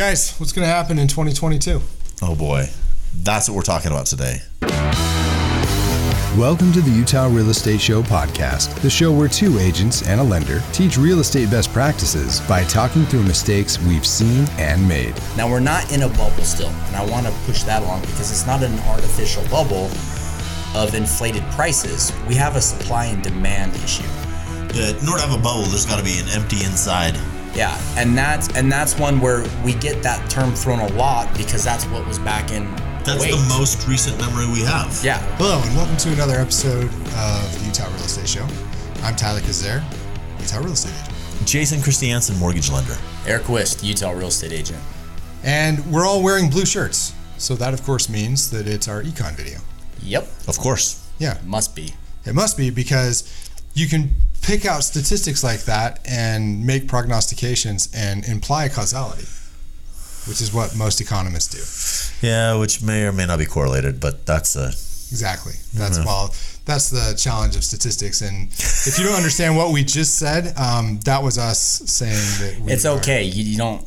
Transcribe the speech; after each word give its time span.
Guys, 0.00 0.34
what's 0.40 0.52
going 0.52 0.66
to 0.66 0.72
happen 0.72 0.98
in 0.98 1.08
2022? 1.08 1.78
Oh 2.22 2.34
boy, 2.34 2.64
that's 3.16 3.50
what 3.50 3.54
we're 3.54 3.60
talking 3.60 3.92
about 3.92 4.06
today. 4.06 4.38
Welcome 6.38 6.72
to 6.72 6.80
the 6.80 6.90
Utah 6.90 7.26
Real 7.26 7.50
Estate 7.50 7.82
Show 7.82 8.00
podcast, 8.02 8.74
the 8.80 8.88
show 8.88 9.12
where 9.12 9.28
two 9.28 9.58
agents 9.58 10.08
and 10.08 10.18
a 10.18 10.24
lender 10.24 10.62
teach 10.72 10.96
real 10.96 11.20
estate 11.20 11.50
best 11.50 11.70
practices 11.74 12.40
by 12.48 12.64
talking 12.64 13.04
through 13.04 13.24
mistakes 13.24 13.78
we've 13.78 14.06
seen 14.06 14.46
and 14.52 14.88
made. 14.88 15.12
Now, 15.36 15.50
we're 15.50 15.60
not 15.60 15.92
in 15.92 16.00
a 16.00 16.08
bubble 16.08 16.44
still, 16.44 16.70
and 16.70 16.96
I 16.96 17.04
want 17.04 17.26
to 17.26 17.32
push 17.44 17.62
that 17.64 17.82
along 17.82 18.00
because 18.00 18.30
it's 18.30 18.46
not 18.46 18.62
an 18.62 18.78
artificial 18.88 19.46
bubble 19.50 19.90
of 20.74 20.94
inflated 20.94 21.42
prices. 21.50 22.10
We 22.26 22.36
have 22.36 22.56
a 22.56 22.62
supply 22.62 23.04
and 23.04 23.22
demand 23.22 23.76
issue. 23.84 24.08
In 24.70 25.06
order 25.06 25.20
to 25.20 25.28
have 25.28 25.38
a 25.38 25.42
bubble, 25.42 25.64
there's 25.64 25.84
got 25.84 25.98
to 25.98 26.04
be 26.04 26.18
an 26.20 26.28
empty 26.30 26.64
inside. 26.64 27.20
Yeah, 27.54 27.78
and 27.96 28.16
that's 28.16 28.48
and 28.56 28.70
that's 28.70 28.98
one 28.98 29.20
where 29.20 29.44
we 29.64 29.74
get 29.74 30.02
that 30.02 30.30
term 30.30 30.54
thrown 30.54 30.78
a 30.80 30.86
lot 30.94 31.32
because 31.36 31.64
that's 31.64 31.84
what 31.86 32.06
was 32.06 32.18
back 32.20 32.52
in. 32.52 32.64
That's 33.04 33.24
08. 33.24 33.30
the 33.32 33.46
most 33.58 33.88
recent 33.88 34.18
memory 34.18 34.46
we 34.46 34.60
have. 34.60 34.98
Yeah, 35.02 35.18
Hello, 35.36 35.60
and 35.64 35.76
welcome 35.76 35.96
to 35.96 36.12
another 36.12 36.36
episode 36.36 36.84
of 36.84 37.58
the 37.58 37.66
Utah 37.66 37.86
Real 37.88 37.96
Estate 38.04 38.28
Show. 38.28 38.46
I'm 39.02 39.16
Tyler 39.16 39.40
Kazare, 39.40 39.82
Utah 40.40 40.58
Real 40.58 40.72
Estate 40.72 40.92
Agent. 41.02 41.46
Jason 41.48 41.82
Christiansen, 41.82 42.36
mortgage 42.38 42.70
lender. 42.70 42.92
Aric 43.24 43.48
Wist, 43.48 43.82
Utah 43.82 44.10
real 44.10 44.28
estate 44.28 44.52
agent. 44.52 44.78
And 45.42 45.84
we're 45.90 46.04
all 46.06 46.22
wearing 46.22 46.50
blue 46.50 46.66
shirts. 46.66 47.14
So 47.38 47.54
that, 47.56 47.72
of 47.72 47.82
course, 47.82 48.10
means 48.10 48.50
that 48.50 48.68
it's 48.68 48.86
our 48.88 49.02
econ 49.02 49.32
video. 49.32 49.58
Yep, 50.02 50.28
Of 50.48 50.58
course. 50.58 51.08
Yeah, 51.18 51.38
must 51.46 51.74
be. 51.74 51.94
it 52.26 52.34
must 52.34 52.56
be 52.58 52.68
because 52.70 53.50
you 53.74 53.88
can 53.88 54.14
pick 54.42 54.64
out 54.66 54.82
statistics 54.84 55.42
like 55.44 55.60
that 55.64 56.00
and 56.08 56.64
make 56.66 56.88
prognostications 56.88 57.88
and 57.94 58.24
imply 58.26 58.68
causality, 58.68 59.26
which 60.28 60.40
is 60.40 60.52
what 60.52 60.74
most 60.76 61.00
economists 61.00 61.48
do. 62.20 62.26
Yeah, 62.26 62.54
which 62.58 62.82
may 62.82 63.04
or 63.04 63.12
may 63.12 63.26
not 63.26 63.38
be 63.38 63.46
correlated, 63.46 64.00
but 64.00 64.26
that's 64.26 64.56
a. 64.56 64.68
Exactly. 65.12 65.54
That's 65.74 65.98
well. 65.98 66.32
That's 66.66 66.90
the 66.90 67.16
challenge 67.18 67.56
of 67.56 67.64
statistics. 67.64 68.20
And 68.20 68.46
if 68.52 68.96
you 68.96 69.04
don't 69.06 69.16
understand 69.16 69.56
what 69.56 69.72
we 69.72 69.82
just 69.82 70.16
said, 70.16 70.56
um, 70.56 71.00
that 71.04 71.20
was 71.22 71.36
us 71.36 71.58
saying 71.58 72.12
that 72.12 72.60
we 72.64 72.72
It's 72.72 72.84
are- 72.84 72.96
okay. 72.98 73.24
You, 73.24 73.42
you 73.42 73.56
don't. 73.58 73.84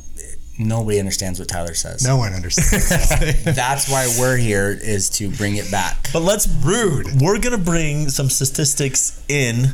Nobody 0.59 0.99
understands 0.99 1.39
what 1.39 1.47
Tyler 1.47 1.73
says. 1.75 2.05
No 2.05 2.17
one 2.17 2.33
understands. 2.33 3.43
That's 3.55 3.89
why 3.89 4.13
we're 4.19 4.35
here 4.37 4.69
is 4.69 5.09
to 5.11 5.31
bring 5.31 5.55
it 5.55 5.71
back. 5.71 6.09
But 6.11 6.21
let's 6.23 6.47
Rude. 6.47 7.07
We're 7.21 7.39
gonna 7.39 7.57
bring 7.57 8.09
some 8.09 8.29
statistics 8.29 9.23
in 9.29 9.73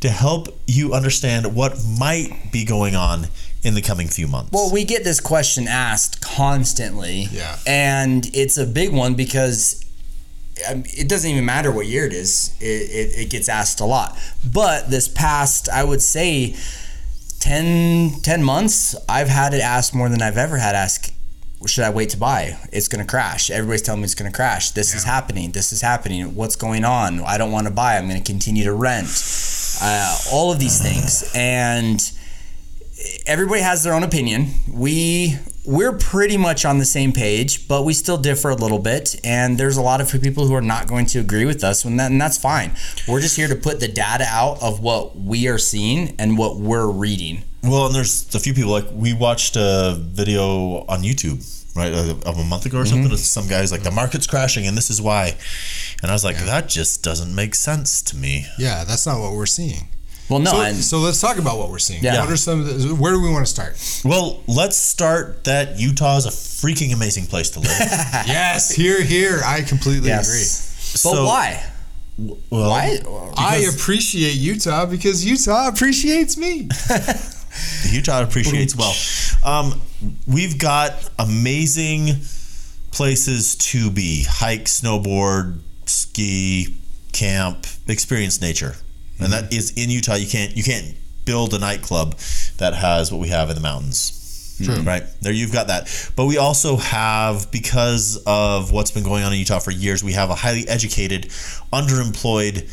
to 0.00 0.08
help 0.08 0.48
you 0.66 0.94
understand 0.94 1.54
what 1.54 1.78
might 1.98 2.50
be 2.50 2.64
going 2.64 2.96
on 2.96 3.26
in 3.62 3.74
the 3.74 3.82
coming 3.82 4.08
few 4.08 4.26
months. 4.26 4.50
Well, 4.52 4.72
we 4.72 4.84
get 4.84 5.04
this 5.04 5.20
question 5.20 5.68
asked 5.68 6.22
constantly. 6.22 7.28
Yeah. 7.30 7.58
And 7.66 8.26
it's 8.34 8.56
a 8.56 8.66
big 8.66 8.92
one 8.92 9.14
because 9.14 9.84
um, 10.68 10.84
it 10.86 11.08
doesn't 11.08 11.30
even 11.30 11.44
matter 11.44 11.70
what 11.70 11.86
year 11.86 12.06
it 12.06 12.12
is, 12.12 12.56
it, 12.60 12.64
it, 12.64 13.18
it 13.18 13.30
gets 13.30 13.48
asked 13.48 13.80
a 13.80 13.84
lot. 13.84 14.18
But 14.50 14.90
this 14.90 15.08
past, 15.08 15.68
I 15.68 15.84
would 15.84 16.02
say, 16.02 16.56
10, 17.40 18.20
10 18.22 18.42
months, 18.42 18.94
I've 19.08 19.28
had 19.28 19.54
it 19.54 19.60
asked 19.60 19.94
more 19.94 20.08
than 20.08 20.22
I've 20.22 20.36
ever 20.36 20.58
had 20.58 20.74
asked. 20.74 21.12
Should 21.66 21.84
I 21.84 21.90
wait 21.90 22.08
to 22.10 22.16
buy? 22.16 22.56
It's 22.72 22.88
going 22.88 23.04
to 23.04 23.10
crash. 23.10 23.50
Everybody's 23.50 23.82
telling 23.82 24.00
me 24.00 24.06
it's 24.06 24.14
going 24.14 24.30
to 24.30 24.34
crash. 24.34 24.70
This 24.70 24.94
is 24.94 25.04
happening. 25.04 25.52
This 25.52 25.74
is 25.74 25.82
happening. 25.82 26.34
What's 26.34 26.56
going 26.56 26.86
on? 26.86 27.20
I 27.20 27.36
don't 27.36 27.52
want 27.52 27.66
to 27.66 27.70
buy. 27.70 27.98
I'm 27.98 28.08
going 28.08 28.22
to 28.22 28.26
continue 28.26 28.64
to 28.64 28.72
rent. 28.72 29.06
Uh, 29.82 30.18
all 30.32 30.52
of 30.52 30.58
these 30.58 30.80
things. 30.80 31.30
And 31.34 32.00
everybody 33.26 33.60
has 33.60 33.82
their 33.82 33.94
own 33.94 34.02
opinion. 34.02 34.48
We 34.70 35.38
we're 35.66 35.92
pretty 35.92 36.36
much 36.36 36.64
on 36.64 36.78
the 36.78 36.84
same 36.84 37.12
page, 37.12 37.68
but 37.68 37.84
we 37.84 37.92
still 37.92 38.16
differ 38.16 38.50
a 38.50 38.54
little 38.54 38.78
bit. 38.78 39.20
And 39.24 39.58
there's 39.58 39.76
a 39.76 39.82
lot 39.82 40.00
of 40.00 40.22
people 40.22 40.46
who 40.46 40.54
are 40.54 40.62
not 40.62 40.88
going 40.88 41.06
to 41.06 41.20
agree 41.20 41.44
with 41.44 41.62
us, 41.62 41.82
that, 41.82 42.10
and 42.10 42.20
that's 42.20 42.38
fine. 42.38 42.72
We're 43.06 43.20
just 43.20 43.36
here 43.36 43.48
to 43.48 43.56
put 43.56 43.80
the 43.80 43.88
data 43.88 44.24
out 44.26 44.62
of 44.62 44.80
what 44.80 45.16
we 45.16 45.48
are 45.48 45.58
seeing 45.58 46.14
and 46.18 46.38
what 46.38 46.56
we're 46.56 46.88
reading. 46.88 47.42
Well, 47.62 47.86
and 47.86 47.94
there's 47.94 48.34
a 48.34 48.40
few 48.40 48.54
people 48.54 48.70
like 48.70 48.86
we 48.90 49.12
watched 49.12 49.56
a 49.56 49.96
video 49.98 50.78
on 50.86 51.02
YouTube 51.02 51.59
right 51.80 51.92
of 51.92 52.38
a 52.38 52.44
month 52.44 52.66
ago 52.66 52.78
or 52.78 52.86
something. 52.86 53.10
with 53.10 53.20
Some 53.20 53.48
guys 53.48 53.72
like 53.72 53.82
the 53.82 53.90
market's 53.90 54.26
crashing 54.26 54.66
and 54.66 54.76
this 54.76 54.90
is 54.90 55.00
why, 55.02 55.36
and 56.02 56.10
I 56.10 56.14
was 56.14 56.24
like, 56.24 56.36
that 56.38 56.68
just 56.68 57.02
doesn't 57.02 57.34
make 57.34 57.54
sense 57.54 58.02
to 58.02 58.16
me. 58.16 58.46
yeah, 58.58 58.84
that's 58.84 59.06
not 59.06 59.20
what 59.20 59.32
we're 59.32 59.46
seeing. 59.46 59.88
Well, 60.28 60.38
no, 60.38 60.52
So, 60.52 60.60
and 60.60 60.76
so 60.76 60.98
let's 60.98 61.20
talk 61.20 61.38
about 61.38 61.58
what 61.58 61.70
we're 61.70 61.80
seeing. 61.80 62.04
Yeah. 62.04 62.20
What 62.20 62.30
are 62.30 62.36
some? 62.36 62.60
Of 62.60 62.66
the, 62.80 62.94
where 62.94 63.10
do 63.12 63.20
we 63.20 63.28
want 63.32 63.44
to 63.44 63.50
start? 63.52 63.74
Well, 64.04 64.44
let's 64.46 64.76
start 64.76 65.42
that 65.44 65.76
Utah 65.80 66.18
is 66.18 66.26
a 66.26 66.30
freaking 66.30 66.94
amazing 66.94 67.26
place 67.26 67.50
to 67.50 67.58
live. 67.58 67.68
yes, 68.28 68.70
here, 68.72 69.02
here. 69.02 69.40
I 69.44 69.62
completely 69.62 70.06
yes. 70.08 70.28
But 70.92 70.98
So- 70.98 71.24
why? 71.24 71.64
well, 72.16 72.38
Why? 72.70 73.00
I 73.36 73.66
appreciate 73.74 74.34
Utah 74.34 74.86
because 74.86 75.24
Utah 75.24 75.66
appreciates 75.66 76.36
me. 76.36 76.68
Utah 77.90 78.22
appreciates 78.22 78.76
well. 78.76 78.94
Um, 79.44 79.80
we've 80.26 80.58
got 80.58 81.10
amazing 81.18 82.20
places 82.90 83.56
to 83.56 83.90
be: 83.90 84.24
hike, 84.28 84.64
snowboard, 84.64 85.58
ski, 85.86 86.76
camp, 87.12 87.66
experience 87.88 88.40
nature, 88.40 88.76
and 89.18 89.32
that 89.32 89.52
is 89.52 89.72
in 89.76 89.90
Utah. 89.90 90.14
You 90.14 90.28
can't 90.28 90.56
you 90.56 90.62
can't 90.62 90.96
build 91.24 91.54
a 91.54 91.58
nightclub 91.58 92.16
that 92.58 92.74
has 92.74 93.12
what 93.12 93.20
we 93.20 93.28
have 93.28 93.50
in 93.50 93.56
the 93.56 93.62
mountains. 93.62 94.16
True. 94.62 94.82
Right 94.82 95.04
there, 95.22 95.32
you've 95.32 95.52
got 95.52 95.68
that. 95.68 96.12
But 96.16 96.26
we 96.26 96.36
also 96.36 96.76
have, 96.76 97.50
because 97.50 98.22
of 98.26 98.72
what's 98.72 98.90
been 98.90 99.04
going 99.04 99.24
on 99.24 99.32
in 99.32 99.38
Utah 99.38 99.58
for 99.58 99.70
years, 99.70 100.04
we 100.04 100.12
have 100.12 100.28
a 100.28 100.34
highly 100.34 100.68
educated, 100.68 101.30
underemployed 101.72 102.68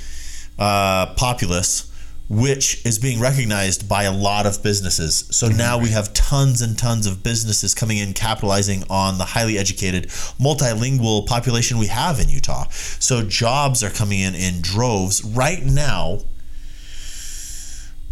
uh, 0.59 1.13
populace, 1.15 1.86
which 2.29 2.85
is 2.85 2.99
being 2.99 3.19
recognized 3.21 3.87
by 3.87 4.03
a 4.03 4.11
lot 4.11 4.45
of 4.45 4.61
businesses. 4.61 5.25
So 5.31 5.47
now 5.47 5.77
we 5.79 5.89
have 5.89 6.13
tons 6.13 6.61
and 6.61 6.77
tons 6.77 7.05
of 7.07 7.23
businesses 7.23 7.73
coming 7.73 7.97
in, 7.97 8.13
capitalizing 8.13 8.83
on 8.89 9.17
the 9.17 9.23
highly 9.23 9.57
educated, 9.57 10.07
multilingual 10.39 11.25
population 11.25 11.77
we 11.77 11.87
have 11.87 12.19
in 12.19 12.27
Utah. 12.27 12.65
So 12.69 13.23
jobs 13.23 13.81
are 13.81 13.89
coming 13.89 14.19
in 14.19 14.35
in 14.35 14.61
droves. 14.61 15.23
Right 15.23 15.63
now, 15.63 16.19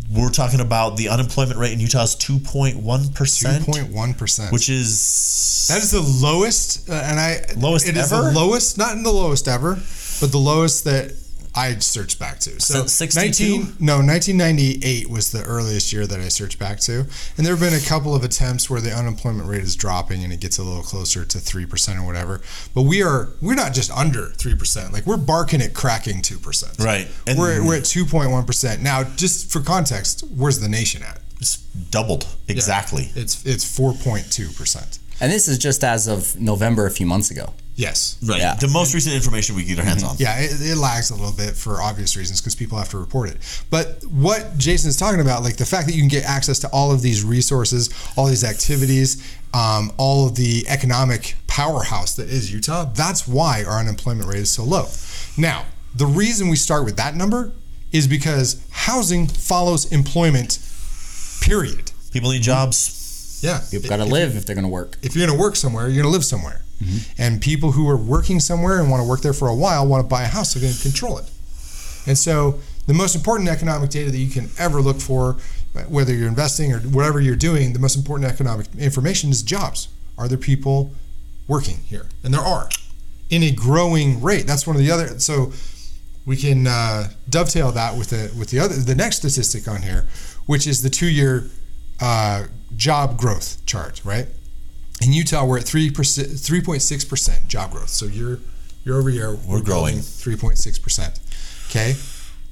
we're 0.09 0.29
talking 0.29 0.59
about 0.59 0.97
the 0.97 1.09
unemployment 1.09 1.59
rate 1.59 1.73
in 1.73 1.79
Utah 1.79 2.03
is 2.03 2.15
2.1%, 2.15 3.65
Two 3.65 3.71
point 3.71 3.91
one 3.91 4.13
percent. 4.13 4.51
which 4.53 4.69
is 4.69 5.67
That 5.67 5.79
is 5.81 5.91
the 5.91 6.01
lowest, 6.01 6.87
uh, 6.89 6.93
and 6.93 7.19
I 7.19 7.41
Lowest 7.57 7.87
It 7.87 7.97
is 7.97 8.13
ever? 8.13 8.25
the 8.29 8.31
lowest, 8.31 8.77
not 8.77 8.93
in 8.95 9.03
the 9.03 9.11
lowest 9.11 9.47
ever, 9.47 9.75
but 10.21 10.31
the 10.31 10.37
lowest 10.37 10.83
that 10.83 11.11
I 11.55 11.75
searched 11.75 12.19
back 12.19 12.39
to. 12.41 12.59
So 12.59 12.79
Since 12.81 12.91
62? 12.93 13.57
19 13.57 13.77
no, 13.79 13.97
1998 13.97 15.09
was 15.09 15.31
the 15.31 15.43
earliest 15.43 15.93
year 15.93 16.05
that 16.05 16.19
I 16.19 16.27
searched 16.27 16.59
back 16.59 16.79
to, 16.81 17.05
and 17.37 17.45
there 17.45 17.55
have 17.55 17.59
been 17.59 17.73
a 17.73 17.85
couple 17.85 18.13
of 18.13 18.23
attempts 18.23 18.69
where 18.69 18.81
the 18.81 18.91
unemployment 18.91 19.47
rate 19.47 19.63
is 19.63 19.75
dropping 19.75 20.23
and 20.23 20.33
it 20.33 20.39
gets 20.39 20.57
a 20.57 20.63
little 20.63 20.83
closer 20.83 21.23
to 21.25 21.39
three 21.39 21.65
percent 21.65 21.99
or 21.99 22.05
whatever. 22.05 22.41
But 22.73 22.83
we 22.83 23.01
are 23.01 23.29
we're 23.41 23.55
not 23.55 23.73
just 23.73 23.91
under 23.91 24.29
three 24.31 24.55
percent; 24.55 24.93
like 24.93 25.05
we're 25.05 25.17
barking 25.17 25.61
at 25.61 25.73
cracking 25.73 26.21
two 26.21 26.39
percent. 26.39 26.77
Right. 26.79 27.07
And- 27.27 27.39
we're 27.39 27.65
we're 27.65 27.77
at 27.77 27.85
two 27.85 28.05
point 28.05 28.31
one 28.31 28.45
percent 28.45 28.81
now. 28.81 29.03
Just 29.03 29.51
for 29.51 29.61
context, 29.61 30.23
where's 30.35 30.59
the 30.59 30.69
nation 30.69 31.03
at? 31.03 31.21
it's 31.39 31.57
doubled 31.57 32.27
exactly. 32.47 33.11
It's 33.15 33.45
it's 33.45 33.63
four 33.63 33.93
point 33.93 34.31
two 34.31 34.49
percent. 34.49 34.99
And 35.19 35.31
this 35.31 35.47
is 35.47 35.57
just 35.57 35.83
as 35.83 36.07
of 36.07 36.39
November 36.39 36.85
a 36.85 36.91
few 36.91 37.05
months 37.05 37.31
ago. 37.31 37.53
Yes. 37.75 38.17
Right. 38.25 38.39
Yeah. 38.39 38.55
The 38.55 38.69
most 38.69 38.93
recent 38.93 39.15
information 39.15 39.55
we 39.55 39.65
get 39.65 39.77
our 39.79 39.85
hands 39.85 40.03
on. 40.03 40.15
Yeah, 40.17 40.39
it, 40.39 40.51
it 40.61 40.77
lags 40.77 41.09
a 41.09 41.15
little 41.15 41.35
bit 41.35 41.55
for 41.55 41.81
obvious 41.81 42.15
reasons 42.15 42.39
because 42.39 42.55
people 42.55 42.77
have 42.77 42.89
to 42.89 42.97
report 42.97 43.29
it. 43.29 43.65
But 43.69 44.03
what 44.05 44.57
Jason 44.57 44.89
is 44.89 44.97
talking 44.97 45.19
about, 45.19 45.43
like 45.43 45.57
the 45.57 45.65
fact 45.65 45.87
that 45.87 45.93
you 45.93 46.01
can 46.01 46.07
get 46.07 46.23
access 46.23 46.59
to 46.59 46.69
all 46.69 46.91
of 46.91 47.01
these 47.01 47.23
resources, 47.23 47.89
all 48.15 48.27
these 48.27 48.45
activities, 48.45 49.21
um, 49.53 49.91
all 49.97 50.27
of 50.27 50.35
the 50.35 50.65
economic 50.69 51.35
powerhouse 51.47 52.15
that 52.15 52.29
is 52.29 52.51
Utah, 52.51 52.85
that's 52.85 53.27
why 53.27 53.63
our 53.65 53.79
unemployment 53.79 54.29
rate 54.29 54.39
is 54.39 54.51
so 54.51 54.63
low. 54.63 54.87
Now, 55.37 55.65
the 55.95 56.05
reason 56.05 56.47
we 56.47 56.55
start 56.55 56.85
with 56.85 56.95
that 56.97 57.15
number 57.15 57.51
is 57.91 58.07
because 58.07 58.65
housing 58.71 59.27
follows 59.27 59.91
employment, 59.91 60.59
period. 61.41 61.91
People 62.11 62.31
need 62.31 62.41
jobs. 62.41 62.94
Yeah. 63.45 63.61
People 63.71 63.89
got 63.89 63.97
to 63.97 64.05
live 64.05 64.35
if 64.35 64.45
they're 64.45 64.55
going 64.55 64.65
to 64.65 64.71
work. 64.71 64.97
if 65.01 65.15
you're 65.15 65.25
going 65.25 65.37
to 65.37 65.41
work 65.41 65.55
somewhere, 65.55 65.87
you're 65.87 66.03
going 66.03 66.11
to 66.11 66.17
live 66.17 66.25
somewhere. 66.25 66.61
And 67.17 67.41
people 67.41 67.71
who 67.71 67.89
are 67.89 67.97
working 67.97 68.39
somewhere 68.39 68.79
and 68.81 68.91
want 68.91 69.01
to 69.01 69.07
work 69.07 69.21
there 69.21 69.33
for 69.33 69.47
a 69.47 69.55
while 69.55 69.87
want 69.87 70.03
to 70.03 70.07
buy 70.07 70.23
a 70.23 70.27
house, 70.27 70.53
they're 70.53 70.61
going 70.61 70.73
to 70.73 70.81
control 70.81 71.17
it. 71.17 71.31
And 72.05 72.17
so, 72.17 72.59
the 72.85 72.93
most 72.93 73.15
important 73.15 73.49
economic 73.49 73.89
data 73.89 74.11
that 74.11 74.17
you 74.17 74.29
can 74.29 74.49
ever 74.59 74.81
look 74.81 74.99
for, 74.99 75.37
whether 75.87 76.13
you're 76.13 76.27
investing 76.27 76.73
or 76.73 76.79
whatever 76.79 77.19
you're 77.19 77.35
doing, 77.35 77.73
the 77.73 77.79
most 77.79 77.95
important 77.95 78.29
economic 78.29 78.67
information 78.77 79.31
is 79.31 79.41
jobs. 79.41 79.87
Are 80.17 80.27
there 80.27 80.37
people 80.37 80.91
working 81.47 81.77
here? 81.77 82.07
And 82.23 82.33
there 82.33 82.41
are 82.41 82.69
in 83.29 83.41
a 83.41 83.51
growing 83.51 84.21
rate. 84.21 84.45
That's 84.45 84.67
one 84.67 84.75
of 84.75 84.81
the 84.81 84.91
other. 84.91 85.17
So, 85.19 85.53
we 86.25 86.35
can 86.35 86.67
uh, 86.67 87.09
dovetail 87.29 87.71
that 87.71 87.97
with 87.97 88.09
the 88.09 88.31
with 88.37 88.49
the 88.49 88.59
other 88.59 88.75
the 88.75 88.95
next 88.95 89.17
statistic 89.17 89.67
on 89.67 89.81
here, 89.81 90.07
which 90.45 90.67
is 90.67 90.81
the 90.81 90.89
two 90.89 91.07
year 91.07 91.45
uh, 92.01 92.45
job 92.75 93.17
growth 93.17 93.65
chart, 93.65 94.01
right? 94.03 94.27
In 95.01 95.13
Utah, 95.13 95.45
we're 95.45 95.57
at 95.59 95.63
three 95.65 95.89
percent, 95.91 96.29
three 96.39 96.61
point 96.61 96.81
six 96.81 97.03
percent 97.05 97.47
job 97.47 97.71
growth. 97.71 97.89
So 97.89 98.05
year 98.05 98.39
year 98.85 98.97
over 98.97 99.09
year, 99.09 99.35
We're 99.47 99.61
growing. 99.61 99.99
three 99.99 100.35
point 100.35 100.57
six 100.57 100.79
percent. 100.79 101.19
Okay, 101.69 101.95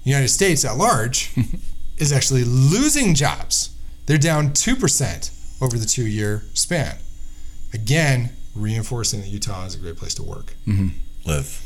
United 0.04 0.28
States 0.30 0.66
at 0.66 0.76
large 0.78 1.34
is 1.98 2.12
actually 2.12 2.44
losing 2.44 3.14
jobs. 3.16 3.70
They're 4.06 4.18
down 4.18 4.52
two 4.54 4.76
percent 4.76 5.32
over 5.62 5.78
the 5.78 5.86
two 5.86 6.06
year 6.06 6.44
span. 6.54 6.98
Again, 7.74 8.32
reinforcing 8.56 9.22
that 9.22 9.30
Utah 9.30 9.66
is 9.66 9.76
a 9.76 9.78
great 9.80 9.96
place 9.98 10.14
to 10.16 10.24
work. 10.24 10.54
mm-hmm. 10.68 10.90
Live, 11.26 11.62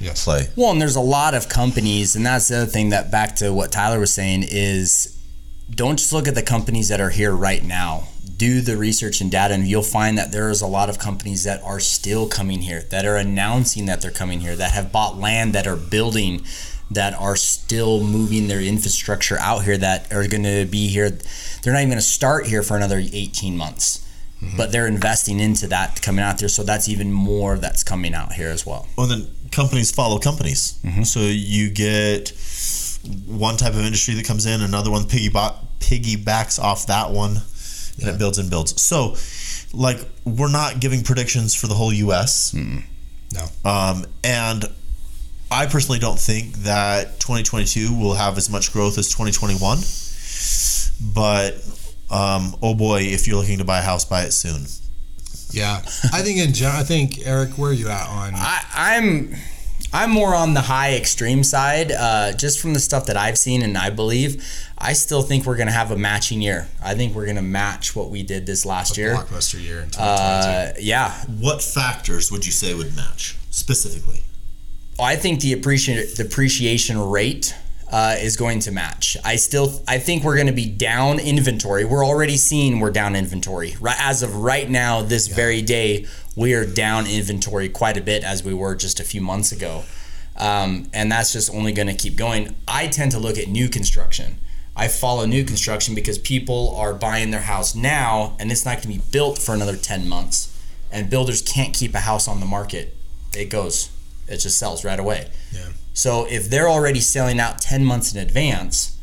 Yes. 0.00 0.24
play. 0.24 0.48
Well, 0.56 0.72
and 0.72 0.80
there's 0.80 0.96
a 0.96 1.00
lot 1.00 1.34
of 1.34 1.48
companies, 1.48 2.16
and 2.16 2.24
that's 2.24 2.48
the 2.48 2.56
other 2.62 2.66
thing 2.66 2.88
that 2.88 3.10
back 3.10 3.36
to 3.36 3.52
what 3.52 3.70
Tyler 3.70 4.00
was 4.00 4.12
saying 4.12 4.44
is 4.48 5.13
don't 5.70 5.98
just 5.98 6.12
look 6.12 6.28
at 6.28 6.34
the 6.34 6.42
companies 6.42 6.88
that 6.88 7.00
are 7.00 7.10
here 7.10 7.32
right 7.32 7.62
now. 7.62 8.08
Do 8.36 8.60
the 8.60 8.76
research 8.76 9.20
and 9.20 9.30
data, 9.30 9.54
and 9.54 9.66
you'll 9.66 9.82
find 9.82 10.18
that 10.18 10.32
there 10.32 10.50
is 10.50 10.60
a 10.60 10.66
lot 10.66 10.90
of 10.90 10.98
companies 10.98 11.44
that 11.44 11.62
are 11.62 11.80
still 11.80 12.28
coming 12.28 12.62
here, 12.62 12.82
that 12.90 13.04
are 13.04 13.16
announcing 13.16 13.86
that 13.86 14.00
they're 14.00 14.10
coming 14.10 14.40
here, 14.40 14.56
that 14.56 14.72
have 14.72 14.90
bought 14.90 15.16
land, 15.16 15.54
that 15.54 15.66
are 15.66 15.76
building, 15.76 16.44
that 16.90 17.14
are 17.14 17.36
still 17.36 18.02
moving 18.02 18.48
their 18.48 18.60
infrastructure 18.60 19.38
out 19.38 19.64
here, 19.64 19.78
that 19.78 20.12
are 20.12 20.26
going 20.26 20.42
to 20.42 20.66
be 20.66 20.88
here. 20.88 21.10
They're 21.62 21.72
not 21.72 21.80
even 21.80 21.90
going 21.90 21.98
to 21.98 22.02
start 22.02 22.46
here 22.46 22.62
for 22.62 22.76
another 22.76 22.98
18 22.98 23.56
months, 23.56 24.06
mm-hmm. 24.42 24.56
but 24.56 24.72
they're 24.72 24.86
investing 24.86 25.38
into 25.38 25.68
that 25.68 26.02
coming 26.02 26.24
out 26.24 26.38
there. 26.38 26.48
So 26.48 26.64
that's 26.64 26.88
even 26.88 27.12
more 27.12 27.56
that's 27.56 27.84
coming 27.84 28.14
out 28.14 28.32
here 28.32 28.48
as 28.48 28.66
well. 28.66 28.88
Well, 28.98 29.06
then 29.06 29.28
companies 29.52 29.92
follow 29.92 30.18
companies. 30.18 30.78
Mm-hmm. 30.82 31.04
So 31.04 31.20
you 31.20 31.70
get 31.70 32.32
one 33.26 33.56
type 33.56 33.72
of 33.72 33.80
industry 33.80 34.14
that 34.14 34.24
comes 34.24 34.46
in, 34.46 34.60
another 34.60 34.90
one 34.90 35.04
piggyback 35.04 35.56
piggybacks 35.80 36.58
off 36.58 36.86
that 36.86 37.10
one, 37.10 37.36
and 38.00 38.08
it 38.08 38.18
builds 38.18 38.38
and 38.38 38.50
builds. 38.50 38.80
So, 38.80 39.16
like, 39.72 39.98
we're 40.24 40.50
not 40.50 40.80
giving 40.80 41.02
predictions 41.02 41.54
for 41.54 41.66
the 41.66 41.74
whole 41.74 41.92
U.S. 41.92 42.54
No. 42.54 43.46
Um, 43.64 44.06
and 44.22 44.64
I 45.50 45.66
personally 45.66 45.98
don't 45.98 46.18
think 46.18 46.54
that 46.58 47.20
2022 47.20 47.96
will 47.96 48.14
have 48.14 48.38
as 48.38 48.50
much 48.50 48.72
growth 48.72 48.98
as 48.98 49.08
2021. 49.08 49.78
But 51.14 51.54
um, 52.10 52.56
oh 52.62 52.74
boy, 52.74 53.02
if 53.02 53.26
you're 53.26 53.36
looking 53.36 53.58
to 53.58 53.64
buy 53.64 53.78
a 53.78 53.82
house, 53.82 54.04
buy 54.04 54.22
it 54.22 54.32
soon. 54.32 54.66
Yeah. 55.50 55.76
I 56.12 56.22
think 56.22 56.38
in 56.38 56.52
general, 56.52 56.80
I 56.80 56.84
think 56.84 57.14
Aric, 57.14 57.56
where 57.58 57.70
are 57.70 57.74
you 57.74 57.88
at 57.88 58.08
on? 58.08 58.34
I, 58.34 58.64
I'm 58.74 59.34
I'm 59.94 60.10
more 60.10 60.34
on 60.34 60.54
the 60.54 60.60
high 60.60 60.96
extreme 60.96 61.44
side, 61.44 61.92
uh, 61.92 62.32
just 62.32 62.58
from 62.58 62.74
the 62.74 62.80
stuff 62.80 63.06
that 63.06 63.16
I've 63.16 63.38
seen 63.38 63.62
and 63.62 63.78
I 63.78 63.90
believe. 63.90 64.44
I 64.76 64.92
still 64.92 65.22
think 65.22 65.46
we're 65.46 65.54
going 65.56 65.68
to 65.68 65.72
have 65.72 65.92
a 65.92 65.96
matching 65.96 66.42
year. 66.42 66.66
I 66.82 66.96
think 66.96 67.14
we're 67.14 67.26
going 67.26 67.36
to 67.36 67.42
match 67.42 67.94
what 67.94 68.10
we 68.10 68.24
did 68.24 68.44
this 68.44 68.66
last 68.66 68.98
year. 68.98 69.14
blockbuster 69.14 69.62
year 69.62 69.82
in 69.82 69.90
2022. 69.90 70.00
Uh, 70.00 70.72
yeah, 70.80 71.12
What 71.38 71.62
factors 71.62 72.32
would 72.32 72.44
you 72.44 72.50
say 72.50 72.74
would 72.74 72.96
match 72.96 73.36
specifically? 73.50 74.22
I 74.98 75.14
think 75.14 75.40
the 75.40 75.52
appreciation 75.52 76.12
depreciation 76.16 76.98
rate 76.98 77.54
uh, 77.94 78.16
is 78.18 78.36
going 78.36 78.58
to 78.58 78.72
match. 78.72 79.16
I 79.24 79.36
still 79.36 79.80
I 79.86 79.98
think 79.98 80.24
we're 80.24 80.34
going 80.34 80.48
to 80.48 80.52
be 80.52 80.68
down 80.68 81.20
inventory. 81.20 81.84
We're 81.84 82.04
already 82.04 82.36
seeing 82.36 82.80
we're 82.80 82.90
down 82.90 83.14
inventory. 83.14 83.76
Right 83.80 83.96
as 84.00 84.20
of 84.20 84.34
right 84.34 84.68
now, 84.68 85.02
this 85.02 85.28
very 85.28 85.62
day, 85.62 86.06
we 86.34 86.54
are 86.54 86.66
down 86.66 87.06
inventory 87.06 87.68
quite 87.68 87.96
a 87.96 88.00
bit 88.00 88.24
as 88.24 88.42
we 88.42 88.52
were 88.52 88.74
just 88.74 88.98
a 88.98 89.04
few 89.04 89.20
months 89.20 89.52
ago, 89.52 89.84
um, 90.36 90.90
and 90.92 91.12
that's 91.12 91.32
just 91.32 91.54
only 91.54 91.70
going 91.70 91.86
to 91.86 91.94
keep 91.94 92.16
going. 92.16 92.56
I 92.66 92.88
tend 92.88 93.12
to 93.12 93.20
look 93.20 93.38
at 93.38 93.46
new 93.46 93.68
construction. 93.68 94.38
I 94.74 94.88
follow 94.88 95.24
new 95.24 95.44
construction 95.44 95.94
because 95.94 96.18
people 96.18 96.74
are 96.76 96.94
buying 96.94 97.30
their 97.30 97.42
house 97.42 97.76
now, 97.76 98.34
and 98.40 98.50
it's 98.50 98.64
not 98.64 98.82
going 98.82 98.92
to 98.92 98.98
be 98.98 99.10
built 99.12 99.38
for 99.38 99.54
another 99.54 99.76
ten 99.76 100.08
months, 100.08 100.52
and 100.90 101.08
builders 101.08 101.42
can't 101.42 101.72
keep 101.72 101.94
a 101.94 102.00
house 102.00 102.26
on 102.26 102.40
the 102.40 102.46
market. 102.46 102.96
It 103.36 103.50
goes. 103.50 103.88
It 104.26 104.38
just 104.38 104.58
sells 104.58 104.84
right 104.84 104.98
away. 104.98 105.30
Yeah. 105.52 105.68
So 105.94 106.26
if 106.28 106.50
they're 106.50 106.68
already 106.68 107.00
selling 107.00 107.40
out 107.40 107.60
10 107.60 107.84
months 107.84 108.12
in 108.14 108.20
advance, 108.20 108.98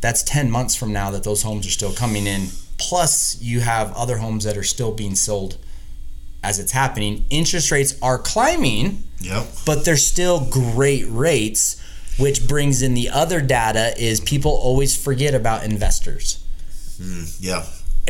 that's 0.00 0.22
10 0.24 0.50
months 0.50 0.74
from 0.74 0.92
now 0.92 1.10
that 1.12 1.24
those 1.24 1.42
homes 1.42 1.66
are 1.66 1.70
still 1.70 1.92
coming 1.92 2.26
in. 2.26 2.48
Plus, 2.76 3.40
you 3.40 3.60
have 3.60 3.92
other 3.94 4.18
homes 4.18 4.44
that 4.44 4.56
are 4.56 4.62
still 4.64 4.92
being 4.92 5.14
sold 5.14 5.56
as 6.42 6.58
it's 6.58 6.72
happening. 6.72 7.24
Interest 7.30 7.70
rates 7.70 7.94
are 8.02 8.18
climbing, 8.18 9.04
Yep. 9.20 9.46
but 9.64 9.84
they're 9.86 9.96
still 9.96 10.44
great 10.50 11.06
rates, 11.08 11.80
which 12.18 12.46
brings 12.46 12.82
in 12.82 12.92
the 12.94 13.08
other 13.08 13.40
data 13.40 13.94
is 13.96 14.20
people 14.20 14.50
always 14.50 14.94
forget 14.94 15.34
about 15.34 15.64
investors 15.64 16.38
hmm, 16.98 17.24
Yeah. 17.40 17.64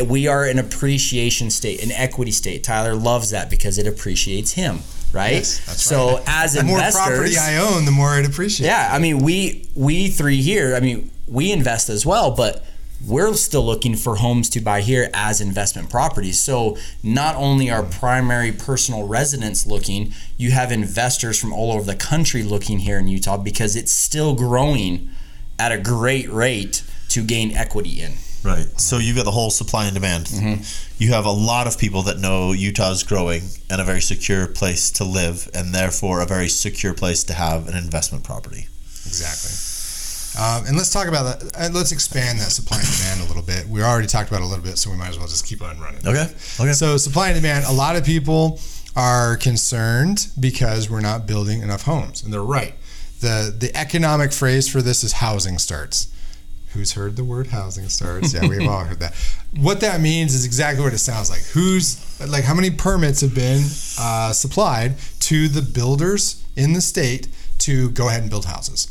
we 0.05 0.27
are 0.27 0.45
an 0.45 0.59
appreciation 0.59 1.51
state, 1.51 1.83
an 1.83 1.93
equity 1.93 2.33
state. 2.33 2.65
Tyler 2.65 2.95
loves 2.95 3.31
that 3.31 3.49
because 3.49 3.79
it 3.79 3.87
appreciates 3.87 4.53
him, 4.53 4.81
right? 5.15 5.35
Yes, 5.35 5.65
that's 5.65 5.83
so 5.83 6.17
right. 6.17 6.25
as 6.27 6.55
the 6.55 6.65
more 6.65 6.79
property 6.79 7.37
I 7.39 7.57
own, 7.59 7.85
the 7.85 7.91
more 7.91 8.19
it 8.19 8.27
appreciates. 8.27 8.67
yeah, 8.67 8.91
I 8.93 8.99
mean 8.99 9.19
we 9.19 9.69
we 9.75 10.09
three 10.09 10.43
here, 10.43 10.75
I 10.75 10.81
mean 10.81 11.11
we 11.27 11.53
invest 11.53 11.89
as 11.89 12.05
well, 12.05 12.31
but 12.31 12.65
we're 13.07 13.35
still 13.35 13.65
looking 13.65 13.97
for 13.97 14.17
homes 14.17 14.49
to 14.51 14.61
buy 14.61 14.81
here 14.81 15.11
as 15.13 15.41
investment 15.41 15.91
properties. 15.91 16.41
So 16.41 16.77
not 17.03 17.37
only 17.37 17.71
are 17.71 17.83
primary 17.83 18.53
personal 18.53 19.07
residents 19.07 19.67
looking, 19.67 20.15
you 20.37 20.53
have 20.53 20.73
investors 20.73 21.39
from 21.39 21.53
all 21.53 21.73
over 21.73 21.85
the 21.85 21.97
country 21.97 22.43
looking 22.43 22.79
here 22.79 22.99
in 22.99 23.09
Utah 23.09 23.37
because 23.37 23.77
it's 23.77 23.93
still 23.93 24.35
growing 24.35 25.11
at 25.59 25.71
a 25.71 25.79
great 25.79 26.31
rate 26.31 26.83
to 27.11 27.23
gain 27.23 27.53
equity 27.53 28.01
in. 28.01 28.13
Right. 28.45 28.67
So 28.79 28.99
you've 28.99 29.17
got 29.17 29.25
the 29.25 29.31
whole 29.31 29.51
supply 29.51 29.87
and 29.87 29.95
demand. 29.95 30.29
You 30.99 31.13
have 31.13 31.25
a 31.25 31.31
lot 31.31 31.67
of 31.67 31.79
people 31.79 32.03
that 32.03 32.19
know 32.19 32.53
Utah's 32.53 33.03
growing 33.03 33.43
and 33.71 33.81
a 33.81 33.85
very 33.85 34.03
secure 34.03 34.47
place 34.47 34.91
to 34.93 35.05
live, 35.05 35.49
and 35.55 35.75
therefore 35.75 36.21
a 36.21 36.27
very 36.27 36.49
secure 36.49 36.93
place 36.95 37.25
to 37.25 37.33
have 37.33 37.69
an 37.69 37.77
investment 37.77 38.23
property. 38.23 38.69
Exactly. 39.07 39.51
Um, 40.37 40.67
and 40.67 40.77
let's 40.77 40.93
talk 40.93 41.07
about 41.07 41.41
that. 41.41 41.57
Uh, 41.57 41.69
let's 41.73 41.93
expand 41.93 42.39
that 42.41 42.51
supply 42.51 42.79
and 42.79 42.87
demand 42.99 43.21
a 43.23 43.25
little 43.25 43.43
bit. 43.43 43.69
We 43.69 43.83
already 43.83 44.09
talked 44.09 44.29
about 44.31 44.41
it 44.41 44.45
a 44.45 44.49
little 44.49 44.65
bit, 44.65 44.79
so 44.79 44.91
we 44.91 44.97
might 44.97 45.09
as 45.11 45.19
well 45.19 45.29
just 45.29 45.47
keep 45.47 45.63
on 45.63 45.79
running. 45.81 46.07
Okay. 46.07 46.27
Okay. 46.61 46.73
So 46.73 46.97
supply 46.97 47.29
and 47.31 47.37
demand. 47.37 47.65
A 47.67 47.73
lot 47.73 47.97
of 47.97 48.05
people 48.05 48.61
are 48.97 49.37
concerned 49.37 50.27
because 50.39 50.91
we're 50.91 51.01
not 51.01 51.27
building 51.27 51.63
enough 51.63 51.83
homes, 51.83 52.23
and 52.23 52.33
they're 52.33 52.43
right. 52.43 52.75
the 53.21 53.55
The 53.57 53.77
economic 53.77 54.33
phrase 54.33 54.69
for 54.69 54.83
this 54.83 55.03
is 55.05 55.13
housing 55.15 55.59
starts. 55.59 56.09
Who's 56.75 56.93
heard 56.93 57.15
the 57.15 57.25
word 57.25 57.47
housing 57.47 57.89
starts? 57.89 58.35
Yeah, 58.35 58.47
we've 58.49 58.69
all 58.69 58.85
heard 58.85 58.99
that. 59.01 59.15
What 59.57 59.81
that 59.81 60.01
means 60.01 60.35
is 60.35 60.45
exactly 60.45 60.83
what 60.83 60.93
it 60.93 60.99
sounds 60.99 61.31
like. 61.31 61.43
Who's 61.43 62.21
like 62.29 62.45
how 62.45 62.55
many 62.55 62.71
permits 62.71 63.21
have 63.21 63.35
been 63.35 63.63
uh, 63.99 64.33
supplied 64.33 64.97
to 65.21 65.49
the 65.49 65.63
builders 65.63 66.45
in 66.57 66.73
the 66.73 66.81
state 66.81 67.29
to 67.59 67.91
go 67.91 68.09
ahead 68.09 68.23
and 68.23 68.31
build 68.31 68.47
houses? 68.47 68.89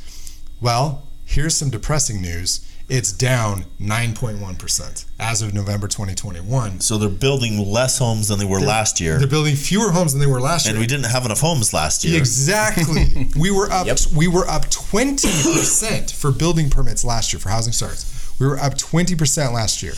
Well, 0.62 1.04
here's 1.26 1.56
some 1.56 1.70
depressing 1.70 2.22
news. 2.22 2.66
It's 2.90 3.12
down 3.14 3.66
9.1% 3.82 5.06
as 5.20 5.42
of 5.42 5.54
November 5.54 5.88
2021. 5.88 6.82
so 6.82 6.98
they're 6.98 7.10
building 7.10 7.58
less 7.72 7.98
homes 7.98 8.28
than 8.28 8.40
they 8.40 8.46
were 8.46 8.60
last 8.60 9.00
year, 9.00 9.18
They're 9.18 9.28
building 9.28 9.56
fewer 9.56 9.92
homes 9.92 10.12
than 10.14 10.20
they 10.20 10.28
were 10.28 10.42
last 10.42 10.66
year. 10.66 10.74
and 10.76 10.80
we 10.82 10.88
didn't 10.88 11.06
have 11.10 11.26
enough 11.26 11.40
homes 11.40 11.74
last 11.74 12.04
year. 12.04 12.18
Exactly. 12.18 13.30
we 13.40 13.52
were 13.52 13.72
up 13.72 13.88
Yep. 13.88 14.00
we 14.16 14.28
were 14.28 14.48
up 14.48 14.66
20% 14.66 16.12
for 16.14 16.32
building 16.32 16.70
permits 16.70 17.04
last 17.06 17.32
year 17.34 17.40
for 17.40 17.50
housing 17.50 17.74
starts. 17.74 18.34
We 18.40 18.48
were 18.48 18.58
up 18.60 18.74
20% 18.78 19.54
last 19.54 19.82
year. 19.82 19.94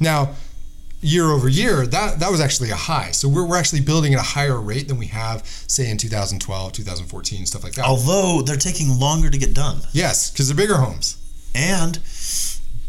Now, 0.00 0.34
year 1.00 1.26
over 1.30 1.48
year, 1.48 1.86
that 1.86 2.18
that 2.18 2.30
was 2.30 2.40
actually 2.40 2.70
a 2.70 2.76
high. 2.76 3.10
So 3.12 3.28
we're, 3.28 3.46
we're 3.46 3.56
actually 3.58 3.82
building 3.82 4.14
at 4.14 4.20
a 4.20 4.22
higher 4.22 4.60
rate 4.60 4.88
than 4.88 4.98
we 4.98 5.06
have 5.08 5.46
say 5.68 5.88
in 5.90 5.98
2012, 5.98 6.72
2014, 6.72 7.46
stuff 7.46 7.62
like 7.62 7.74
that. 7.74 7.84
Although 7.84 8.42
they're 8.42 8.56
taking 8.56 8.98
longer 8.98 9.30
to 9.30 9.38
get 9.38 9.54
done, 9.54 9.82
yes, 9.92 10.30
cuz 10.34 10.48
they're 10.48 10.56
bigger 10.56 10.76
homes. 10.78 11.16
And 11.54 11.98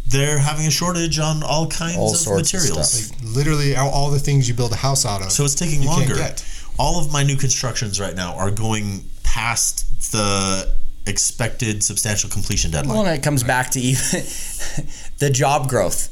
they're 0.08 0.38
having 0.40 0.66
a 0.68 0.72
shortage 0.72 1.20
on 1.20 1.44
all 1.44 1.68
kinds 1.68 1.98
All 1.98 2.12
of 2.12 2.18
sorts 2.18 2.54
of 2.54 2.60
materials. 2.60 2.92
stuff. 2.94 3.20
Literally 3.24 3.76
all, 3.76 3.90
all 3.90 4.12
the 4.12 4.20
things 4.20 4.48
you 4.48 4.54
build 4.54 4.72
a 4.72 4.78
house 4.78 5.06
out 5.06 5.22
of. 5.22 5.32
So 5.32 5.44
it's 5.44 5.56
taking 5.56 5.82
you 5.82 5.88
can't 5.90 6.00
longer. 6.02 6.16
get. 6.16 6.46
All 6.78 7.00
of 7.04 7.12
my 7.12 7.24
new 7.24 7.36
constructions 7.38 8.00
right 8.00 8.16
now 8.16 8.36
are 8.36 8.52
going 8.52 9.06
past 9.24 10.12
the 10.12 10.74
expected 11.08 11.84
substantial 11.84 12.30
completion 12.30 12.72
deadline. 12.72 12.98
Well, 12.98 13.06
and 13.06 13.18
it 13.18 13.24
comes 13.24 13.44
back 13.44 13.70
to 13.72 13.80
even 13.80 14.04
the 15.20 15.30
job 15.32 15.70
growth. 15.70 16.10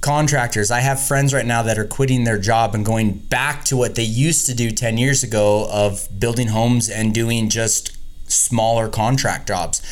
Contractors, 0.00 0.70
I 0.70 0.78
have 0.80 1.00
friends 1.02 1.34
right 1.34 1.44
now 1.44 1.62
that 1.64 1.76
are 1.76 1.84
quitting 1.84 2.22
their 2.22 2.38
job 2.38 2.72
and 2.74 2.86
going 2.86 3.14
back 3.14 3.64
to 3.64 3.76
what 3.76 3.96
they 3.96 4.04
used 4.04 4.46
to 4.46 4.54
do 4.54 4.70
10 4.70 4.96
years 4.96 5.24
ago 5.24 5.68
of 5.72 6.06
building 6.20 6.48
homes 6.48 6.88
and 6.88 7.12
doing 7.12 7.48
just 7.48 7.96
smaller 8.30 8.88
contract 8.88 9.48
jobs. 9.48 9.82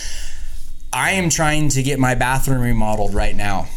I 0.92 1.12
am 1.12 1.28
trying 1.30 1.68
to 1.70 1.82
get 1.82 1.98
my 1.98 2.14
bathroom 2.14 2.60
remodeled 2.60 3.14
right 3.14 3.34
now. 3.34 3.68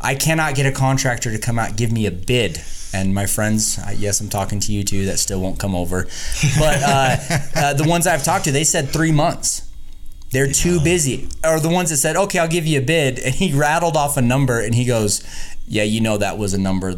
I 0.00 0.14
cannot 0.14 0.54
get 0.54 0.66
a 0.66 0.72
contractor 0.72 1.30
to 1.30 1.38
come 1.38 1.58
out 1.58 1.68
and 1.70 1.76
give 1.76 1.92
me 1.92 2.06
a 2.06 2.10
bid. 2.10 2.58
And 2.92 3.14
my 3.14 3.26
friends, 3.26 3.78
yes, 3.96 4.20
I'm 4.20 4.28
talking 4.28 4.58
to 4.60 4.72
you 4.72 4.82
too, 4.82 5.06
that 5.06 5.18
still 5.18 5.40
won't 5.40 5.58
come 5.60 5.74
over. 5.74 6.04
But 6.58 6.82
uh, 6.82 7.16
uh, 7.54 7.74
the 7.74 7.84
ones 7.86 8.06
I've 8.06 8.24
talked 8.24 8.44
to, 8.46 8.52
they 8.52 8.64
said 8.64 8.88
three 8.88 9.12
months. 9.12 9.68
They're 10.32 10.50
too 10.50 10.80
busy. 10.80 11.28
Or 11.44 11.60
the 11.60 11.68
ones 11.68 11.90
that 11.90 11.98
said, 11.98 12.16
okay, 12.16 12.38
I'll 12.38 12.48
give 12.48 12.66
you 12.66 12.78
a 12.78 12.82
bid. 12.82 13.18
And 13.18 13.34
he 13.34 13.52
rattled 13.52 13.96
off 13.96 14.16
a 14.16 14.22
number 14.22 14.60
and 14.60 14.74
he 14.74 14.84
goes, 14.84 15.22
yeah, 15.68 15.82
you 15.82 16.00
know, 16.00 16.16
that 16.18 16.38
was 16.38 16.54
a 16.54 16.58
number 16.58 16.94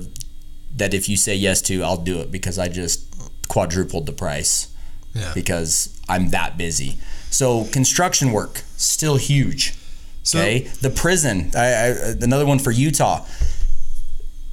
that 0.76 0.94
if 0.94 1.08
you 1.08 1.16
say 1.16 1.34
yes 1.34 1.60
to, 1.62 1.82
I'll 1.82 1.96
do 1.98 2.20
it 2.20 2.30
because 2.30 2.58
I 2.58 2.68
just 2.68 3.14
quadrupled 3.48 4.06
the 4.06 4.12
price 4.12 4.74
Yeah. 5.14 5.32
because 5.34 5.98
I'm 6.08 6.30
that 6.30 6.56
busy. 6.56 6.96
So 7.32 7.64
construction 7.72 8.30
work 8.32 8.62
still 8.76 9.16
huge. 9.16 9.74
So- 10.22 10.38
Okay, 10.38 10.58
the 10.80 10.90
prison. 10.90 11.50
I, 11.56 11.58
I, 11.66 11.86
another 12.20 12.46
one 12.46 12.58
for 12.58 12.70
Utah. 12.70 13.24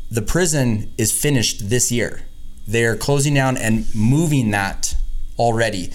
The 0.09 0.21
prison 0.23 0.91
is 0.97 1.11
finished 1.11 1.69
this 1.69 1.91
year. 1.91 2.21
They're 2.67 2.95
closing 2.95 3.33
down 3.35 3.57
and 3.57 3.85
moving 3.93 4.49
that 4.51 4.95
already. 5.37 5.91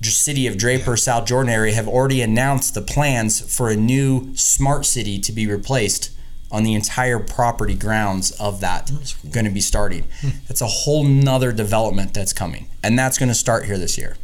The 0.00 0.08
city 0.10 0.46
of 0.46 0.56
Draper, 0.56 0.96
South 0.96 1.26
Jordan 1.26 1.50
area 1.52 1.74
have 1.74 1.88
already 1.88 2.22
announced 2.22 2.74
the 2.74 2.82
plans 2.82 3.40
for 3.56 3.68
a 3.68 3.74
new 3.76 4.32
smart 4.36 4.86
city 4.86 5.18
to 5.20 5.32
be 5.32 5.46
replaced 5.48 6.10
on 6.52 6.62
the 6.62 6.74
entire 6.74 7.18
property 7.18 7.74
grounds 7.74 8.30
of 8.32 8.60
that 8.60 8.90
going 9.32 9.44
to 9.44 9.50
be 9.50 9.60
starting. 9.60 10.04
Hmm. 10.20 10.28
That's 10.46 10.60
a 10.60 10.66
whole 10.68 11.02
nother 11.04 11.50
development 11.52 12.14
that's 12.14 12.32
coming, 12.32 12.68
and 12.82 12.96
that's 12.98 13.18
going 13.18 13.28
to 13.28 13.34
start 13.34 13.64
here 13.64 13.76
this 13.78 13.98
year. 13.98 14.16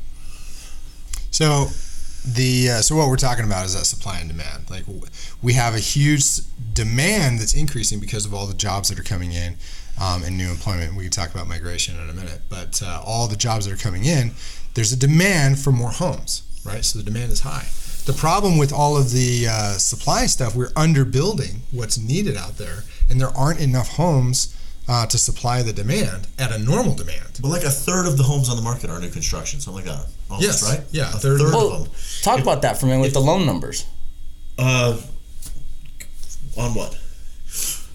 So 1.31 1.67
the 2.25 2.71
uh, 2.71 2.81
so 2.81 2.97
what 2.97 3.09
we're 3.09 3.17
talking 3.17 3.45
about 3.45 3.67
is 3.67 3.75
that 3.75 3.85
supply 3.85 4.19
and 4.19 4.29
demand. 4.29 4.71
Like 4.71 4.85
we 5.43 5.53
have 5.53 5.75
a 5.75 5.79
huge 5.79 6.25
demand 6.73 7.39
that's 7.39 7.55
increasing 7.55 8.01
because 8.01 8.25
of 8.25 8.35
all 8.35 8.47
the 8.47 8.55
jobs 8.55 8.89
that 8.89 8.99
are 8.99 9.05
coming 9.05 9.33
in 9.33 9.57
um, 10.01 10.25
and 10.25 10.37
new 10.37 10.51
employment. 10.51 10.95
We 10.95 11.05
can 11.05 11.13
talk 11.13 11.31
about 11.35 11.47
migration 11.47 12.01
in 12.01 12.09
a 12.09 12.15
minute, 12.15 12.41
but 12.49 12.83
uh, 12.83 13.03
all 13.05 13.29
the 13.29 13.37
jobs 13.37 13.67
that 13.67 13.75
are 13.75 13.83
coming 13.83 14.05
in, 14.05 14.33
there's 14.75 14.93
a 14.93 14.97
demand 14.97 15.59
for 15.59 15.71
more 15.71 15.91
homes, 15.91 16.43
right? 16.65 16.85
So 16.85 16.99
the 16.99 17.05
demand 17.05 17.31
is 17.31 17.41
high. 17.41 17.67
The 18.07 18.13
problem 18.13 18.59
with 18.59 18.73
all 18.73 18.97
of 18.97 19.13
the 19.13 19.47
uh, 19.49 19.73
supply 19.79 20.27
stuff, 20.27 20.55
we're 20.55 20.73
underbuilding 20.73 21.61
what's 21.71 21.97
needed 21.97 22.37
out 22.37 22.59
there, 22.59 22.85
and 23.09 23.21
there 23.21 23.35
aren't 23.37 23.61
enough 23.61 23.97
homes 23.97 24.55
uh, 24.89 25.07
to 25.07 25.17
supply 25.19 25.63
the 25.63 25.73
demand 25.73 26.27
at 26.39 26.53
a 26.53 26.59
normal 26.59 26.95
demand. 26.95 27.39
But 27.41 27.49
like 27.49 27.65
a 27.65 27.71
third 27.71 28.07
of 28.07 28.17
the 28.19 28.23
homes 28.25 28.49
on 28.51 28.57
the 28.57 28.63
market 28.63 28.91
are 28.91 29.01
new 29.01 29.11
construction, 29.11 29.61
something 29.61 29.85
like 29.87 29.97
that. 29.97 30.07
Almost, 30.31 30.47
Yes. 30.47 30.63
right? 30.63 30.85
Yeah, 30.91 31.13
a 31.13 31.17
a 31.17 31.19
third 31.19 31.41
third, 31.41 31.55
of- 31.55 31.73
of 31.73 31.85
them. 31.85 31.93
talk 32.23 32.41
about 32.41 32.63
that 32.63 32.79
for 32.79 32.87
me 32.87 32.99
with 32.99 33.13
the 33.13 33.21
loan 33.21 33.47
numbers. 33.47 33.85
Uh, 34.59 34.97
on 36.57 36.75
what? 36.75 36.97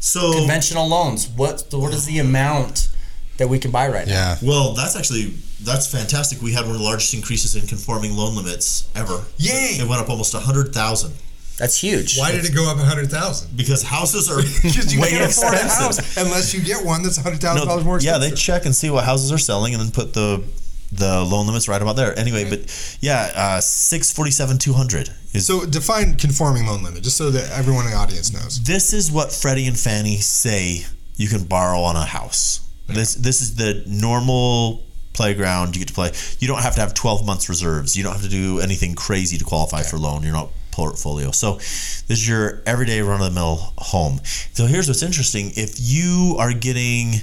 So 0.02 0.34
Conventional 0.34 0.88
loans. 0.88 1.28
What 1.28 1.66
what 1.72 1.94
is 1.94 2.06
the 2.06 2.20
amount 2.20 2.90
that 3.38 3.48
we 3.48 3.60
can 3.60 3.72
buy 3.72 3.88
right 3.88 4.08
now? 4.08 4.14
Yeah. 4.14 4.38
Well, 4.42 4.74
that's 4.74 4.96
actually 4.96 5.34
that's 5.62 5.88
fantastic. 5.88 6.42
We 6.42 6.54
had 6.54 6.66
one 6.66 6.72
of 6.76 6.80
the 6.80 6.84
largest 6.84 7.14
increases 7.14 7.56
in 7.56 7.68
conforming 7.68 8.16
loan 8.16 8.36
limits 8.36 8.88
ever. 8.96 9.24
Yay! 9.38 9.78
It 9.80 9.88
went 9.88 10.02
up 10.02 10.10
almost 10.10 10.34
a 10.34 10.40
hundred 10.40 10.74
thousand 10.74 11.14
That's 11.60 11.78
huge. 11.78 12.18
Why 12.18 12.32
did 12.32 12.46
it 12.46 12.56
go 12.56 12.72
up 12.72 12.78
a 12.78 12.84
hundred 12.86 13.12
thousand? 13.12 13.56
because 13.56 13.84
houses 13.84 14.30
are 14.32 14.38
Because 14.64 14.94
you 14.94 15.02
way 15.02 15.10
can't 15.10 15.30
afford 15.30 15.54
a 15.54 15.68
house 15.68 16.18
unless 16.18 16.54
you 16.54 16.62
get 16.62 16.84
one 16.86 17.04
that's 17.04 17.18
hundred 17.18 17.42
thousand 17.42 17.68
dollars 17.68 17.84
more 17.84 17.98
Expensive. 17.98 18.22
yeah, 18.24 18.30
they 18.30 18.36
check 18.36 18.66
and 18.66 18.74
see 18.76 18.90
what 18.90 19.04
houses 19.04 19.32
are 19.32 19.38
selling 19.38 19.74
and 19.74 19.84
then 19.84 19.92
put 19.92 20.14
the 20.14 20.44
the 20.92 21.22
loan 21.24 21.46
limits 21.46 21.68
right 21.68 21.82
about 21.82 21.98
there. 21.98 22.18
Anyway, 22.18 22.50
but 22.50 22.62
yeah, 23.02 23.32
uh, 23.36 23.60
six 23.62 24.12
forty 24.12 24.32
seven 24.32 24.58
two 24.58 24.74
hundred 24.74 25.10
is. 25.34 25.46
so 25.46 25.66
define 25.66 26.16
conforming 26.16 26.66
loan 26.66 26.82
limit, 26.82 27.04
just 27.04 27.18
so 27.18 27.30
that 27.30 27.52
everyone 27.52 27.86
in 27.86 27.92
the 27.92 27.98
audience 27.98 28.34
knows. 28.34 28.64
this 28.64 28.92
is 28.94 29.12
what 29.12 29.32
Freddie 29.32 29.68
and 29.68 29.78
Fannie 29.78 30.18
say 30.18 30.86
you 31.18 31.28
can 31.28 31.44
borrow 31.44 31.82
on 31.82 31.96
a 31.96 32.06
house. 32.06 32.62
This 32.88 33.14
this 33.14 33.42
is 33.42 33.56
the 33.56 33.84
normal 33.86 34.82
playground 35.14 35.76
you 35.76 35.80
get 35.82 35.90
to 35.90 35.94
play. 35.94 36.12
You 36.40 36.48
don't 36.48 36.62
have 36.64 36.74
to 36.76 36.82
have 36.82 36.94
12 36.96 37.26
months 37.26 37.50
reserves. 37.50 37.96
You 37.96 38.04
don't 38.04 38.14
have 38.14 38.24
to 38.24 38.30
do 38.30 38.60
anything 38.62 38.96
crazy 38.96 39.38
to 39.38 39.44
qualify 39.44 39.84
for 39.84 39.98
loan. 39.98 40.24
You're 40.24 40.34
not 40.34 40.50
portfolio. 40.72 41.32
So 41.32 41.56
this 41.56 42.10
is 42.10 42.28
your 42.28 42.62
everyday 42.66 43.02
run 43.02 43.22
of 43.22 43.28
the 43.28 43.34
mill 43.34 43.74
home. 43.78 44.20
So 44.54 44.66
here's 44.66 44.88
what's 44.88 45.04
interesting. 45.04 45.52
If 45.56 45.76
you 45.80 46.36
are 46.40 46.54
getting 46.54 47.14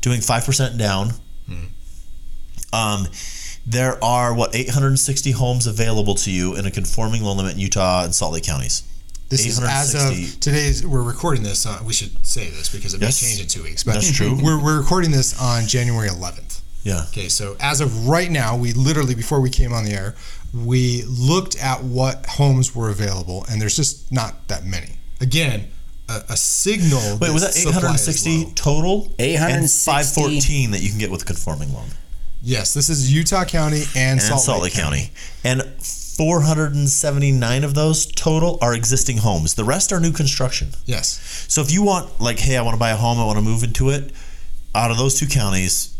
doing 0.00 0.20
5% 0.20 0.78
down, 0.78 1.10
um, 2.72 3.06
there 3.66 4.02
are 4.02 4.34
what 4.34 4.54
860 4.54 5.32
homes 5.32 5.66
available 5.66 6.14
to 6.16 6.30
you 6.30 6.56
in 6.56 6.66
a 6.66 6.70
conforming 6.70 7.22
loan 7.22 7.36
limit 7.36 7.54
in 7.54 7.58
Utah 7.60 8.04
and 8.04 8.14
Salt 8.14 8.32
Lake 8.32 8.44
counties. 8.44 8.82
This 9.28 9.46
is 9.46 9.60
as 9.62 9.94
of 9.94 10.40
today's. 10.40 10.84
We're 10.84 11.02
recording 11.02 11.44
this. 11.44 11.64
On, 11.64 11.84
we 11.84 11.92
should 11.92 12.26
say 12.26 12.48
this 12.50 12.68
because 12.68 12.94
it 12.94 13.00
Yes. 13.00 13.22
may 13.22 13.28
change 13.28 13.40
in 13.42 13.46
two 13.46 13.62
weeks. 13.62 13.84
But 13.84 13.94
That's 13.94 14.10
true. 14.10 14.36
We're, 14.42 14.60
we're 14.60 14.78
recording 14.80 15.12
this 15.12 15.40
on 15.40 15.68
January 15.68 16.08
11th. 16.08 16.62
Yeah. 16.82 17.04
Okay, 17.10 17.28
so 17.28 17.56
as 17.60 17.80
of 17.80 18.08
right 18.08 18.30
now, 18.30 18.56
we 18.56 18.72
literally 18.72 19.14
before 19.14 19.40
we 19.40 19.50
came 19.50 19.72
on 19.72 19.84
the 19.84 19.92
air, 19.92 20.14
we 20.52 21.02
looked 21.02 21.60
at 21.62 21.82
what 21.82 22.26
homes 22.26 22.74
were 22.74 22.90
available, 22.90 23.44
and 23.50 23.60
there's 23.60 23.76
just 23.76 24.12
not 24.12 24.48
that 24.48 24.64
many. 24.64 24.96
Again, 25.20 25.68
a, 26.08 26.22
a 26.30 26.36
signal. 26.36 27.18
Wait, 27.20 27.32
was 27.32 27.42
that 27.42 27.56
860 27.56 28.52
total? 28.54 29.12
860 29.18 29.52
And 29.52 29.70
514 29.70 30.70
that 30.72 30.82
you 30.82 30.90
can 30.90 30.98
get 30.98 31.10
with 31.10 31.22
a 31.22 31.24
conforming 31.24 31.72
loan. 31.72 31.88
Yes, 32.42 32.74
this 32.74 32.88
is 32.88 33.12
Utah 33.12 33.44
County 33.44 33.82
and, 33.94 34.18
And 34.18 34.40
Salt, 34.40 34.62
Lake 34.62 34.72
County. 34.72 35.10
And 35.44 35.62
479 35.62 37.64
of 37.64 37.74
those 37.74 38.06
total 38.06 38.58
are 38.60 38.74
existing 38.74 39.18
homes. 39.18 39.54
The 39.54 39.64
rest 39.64 39.92
are 39.92 40.00
new 40.00 40.12
construction. 40.12 40.70
Yes. 40.86 41.46
So 41.48 41.60
if 41.60 41.70
you 41.70 41.82
want, 41.82 42.20
like, 42.20 42.38
hey, 42.38 42.56
I 42.56 42.62
want 42.62 42.74
to 42.74 42.78
buy 42.78 42.90
a 42.90 42.96
home, 42.96 43.18
I 43.18 43.24
want 43.24 43.38
to 43.38 43.44
move 43.44 43.62
into 43.62 43.90
it, 43.90 44.12
out 44.74 44.90
of 44.90 44.96
those 44.96 45.18
two 45.18 45.26
counties, 45.26 45.94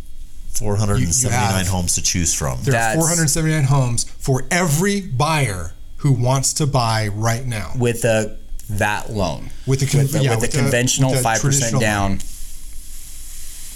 479 0.55 1.33
have- 1.33 1.67
homes 1.69 1.95
to 1.95 2.03
choose 2.03 2.35
from. 2.35 2.63
There 2.63 2.73
That's- 2.73 2.97
are 2.97 3.01
479 3.01 3.65
homes 3.65 4.05
for 4.19 4.45
every 4.51 5.01
buyer 5.01 5.73
who 5.99 6.13
wants 6.13 6.53
to 6.55 6.67
buy 6.67 7.09
right 7.09 7.47
now 7.47 7.73
with 7.77 8.05
a 8.05 8.37
that 8.71 9.11
loan 9.13 9.51
with 9.67 9.81
the, 9.81 9.87
con- 9.87 10.03
with, 10.03 10.13
the, 10.13 10.23
yeah, 10.23 10.31
with 10.31 10.41
the 10.41 10.47
with 10.47 10.55
conventional 10.55 11.11
with 11.11 11.19
the 11.19 11.23
five 11.25 11.41
percent 11.41 11.71
traditional 11.73 11.81
down 11.81 12.21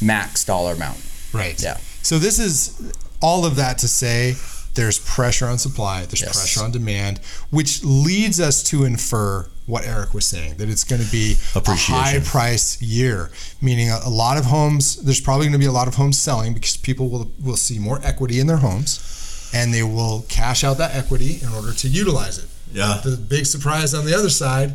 max 0.01 0.45
dollar 0.45 0.75
amount. 0.75 0.99
Right. 1.33 1.61
Yeah. 1.63 1.79
So 2.03 2.19
this 2.19 2.39
is 2.39 2.93
all 3.21 3.45
of 3.47 3.57
that 3.57 3.79
to 3.79 3.89
say 3.89 4.37
there's 4.75 4.99
pressure 4.99 5.47
on 5.47 5.59
supply, 5.59 6.05
there's 6.07 6.21
Yes. 6.21 6.37
pressure 6.37 6.63
on 6.65 6.71
demand, 6.73 7.21
which 7.51 7.83
leads 7.83 8.41
us 8.41 8.63
to 8.65 8.85
infer 8.85 9.49
what 9.67 9.85
Aric 9.85 10.13
was 10.13 10.27
saying 10.27 10.57
that 10.57 10.69
it's 10.69 10.85
going 10.85 11.03
to 11.03 11.11
be 11.11 11.37
a 11.55 11.63
high 11.65 12.21
price 12.21 12.81
year, 12.83 13.31
meaning 13.63 13.91
a, 13.91 14.01
a 14.05 14.11
lot 14.11 14.37
of 14.37 14.45
homes. 14.45 15.03
There's 15.03 15.21
probably 15.21 15.47
going 15.47 15.53
to 15.53 15.59
be 15.59 15.67
a 15.67 15.73
lot 15.73 15.89
of 15.89 15.95
homes 15.95 16.19
selling 16.19 16.55
because 16.55 16.77
people 16.77 17.09
will 17.09 17.31
will 17.43 17.57
see 17.57 17.79
more 17.79 18.01
equity 18.03 18.41
in 18.41 18.47
their 18.47 18.59
homes, 18.59 19.51
and 19.55 19.73
they 19.73 19.83
will 19.83 20.25
cash 20.29 20.65
out 20.65 20.79
that 20.79 20.95
equity 20.95 21.39
in 21.43 21.49
order 21.49 21.73
to 21.73 21.89
utilize 21.89 22.39
it. 22.39 22.49
Yeah. 22.73 23.01
The 23.03 23.17
big 23.17 23.47
surprise 23.47 23.95
on 23.95 24.05
the 24.05 24.15
other 24.15 24.31
side 24.31 24.75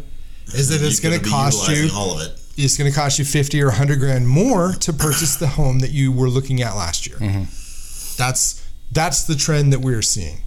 is 0.54 0.70
that 0.70 0.86
it's 0.86 1.00
going 1.00 1.20
to 1.20 1.30
cost 1.30 1.70
you 1.70 1.90
all 1.94 2.20
of 2.20 2.26
it. 2.26 2.40
It's 2.58 2.78
going 2.78 2.92
to 2.92 2.96
cost 2.96 3.20
you 3.20 3.26
50 3.26 3.62
or 3.62 3.68
100 3.68 4.00
grand 4.00 4.28
more 4.28 4.74
to 4.74 4.92
purchase 4.92 5.38
the 5.38 5.48
home 5.48 5.80
that 5.80 5.92
you 5.92 6.12
were 6.12 6.30
looking 6.30 6.62
at 6.62 6.76
last 6.76 7.08
year. 7.08 7.18
Mm-hmm. 7.18 7.44
That's 8.18 8.66
that's 8.92 9.24
the 9.24 9.36
trend 9.36 9.72
that 9.72 9.80
we're 9.80 10.02
seeing. 10.02 10.42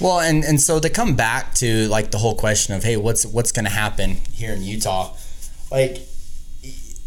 Well, 0.00 0.20
and 0.20 0.44
and 0.44 0.60
so 0.60 0.78
to 0.78 0.90
come 0.90 1.16
back 1.16 1.54
to 1.54 1.88
like 1.88 2.10
the 2.10 2.18
whole 2.18 2.34
question 2.36 2.74
of 2.74 2.84
hey, 2.84 2.96
what's 2.96 3.24
what's 3.24 3.52
going 3.52 3.64
to 3.64 3.70
happen 3.70 4.18
here 4.32 4.52
in 4.52 4.62
Utah, 4.62 5.14
like 5.70 6.00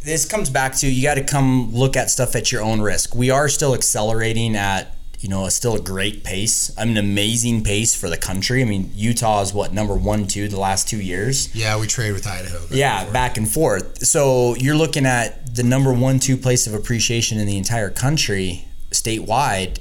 this 0.04 0.26
comes 0.26 0.50
back 0.50 0.76
to 0.76 0.88
you 0.88 1.04
got 1.04 1.16
to 1.16 1.24
come 1.24 1.74
look 1.74 1.96
at 1.96 2.10
stuff 2.10 2.36
at 2.36 2.52
your 2.52 2.62
own 2.62 2.82
risk. 2.82 3.14
We 3.14 3.30
are 3.30 3.48
still 3.48 3.76
accelerating 3.76 4.56
at 4.56 4.96
you 5.20 5.30
know 5.30 5.46
a 5.46 5.52
still 5.52 5.76
a 5.76 5.82
great 5.82 6.24
pace. 6.24 6.76
I 6.78 6.86
mean, 6.86 6.98
amazing 6.98 7.64
pace 7.64 7.94
for 7.94 8.10
the 8.10 8.18
country. 8.18 8.62
I 8.62 8.66
mean, 8.66 8.92
Utah 8.96 9.42
is 9.42 9.54
what 9.54 9.72
number 9.74 9.96
one, 9.96 10.26
two 10.26 10.48
the 10.48 10.60
last 10.60 10.88
two 10.88 11.02
years. 11.02 11.54
Yeah, 11.54 11.80
we 11.80 11.86
trade 11.86 12.14
with 12.14 12.26
Idaho. 12.26 12.60
back 12.60 12.72
Yeah, 12.72 13.04
and 13.04 13.14
back 13.14 13.38
and 13.38 13.50
forth. 13.50 14.06
So 14.06 14.56
you're 14.56 14.76
looking 14.76 15.06
at 15.06 15.56
the 15.56 15.64
number 15.64 15.94
one, 15.94 16.20
two 16.20 16.38
place 16.38 16.66
of 16.66 16.74
appreciation 16.74 17.38
in 17.38 17.46
the 17.46 17.58
entire 17.58 17.90
country, 17.90 18.66
statewide. 18.92 19.78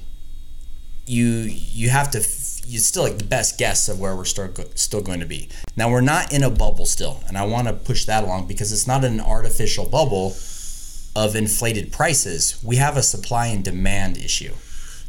You 1.06 1.24
you 1.26 1.88
have 1.88 2.10
to. 2.10 2.18
You 2.68 2.78
still 2.80 3.04
like 3.04 3.16
the 3.16 3.24
best 3.24 3.58
guess 3.58 3.88
of 3.88 3.98
where 3.98 4.14
we're 4.14 4.26
still 4.26 4.52
still 4.74 5.00
going 5.00 5.20
to 5.20 5.26
be. 5.26 5.48
Now 5.74 5.90
we're 5.90 6.02
not 6.02 6.32
in 6.32 6.42
a 6.42 6.50
bubble 6.50 6.84
still, 6.84 7.22
and 7.26 7.38
I 7.38 7.46
want 7.46 7.66
to 7.66 7.72
push 7.72 8.04
that 8.04 8.24
along 8.24 8.46
because 8.46 8.72
it's 8.72 8.86
not 8.86 9.04
an 9.04 9.20
artificial 9.20 9.86
bubble 9.86 10.36
of 11.16 11.34
inflated 11.34 11.92
prices. 11.92 12.62
We 12.62 12.76
have 12.76 12.96
a 12.96 13.02
supply 13.02 13.46
and 13.46 13.64
demand 13.64 14.18
issue. 14.18 14.52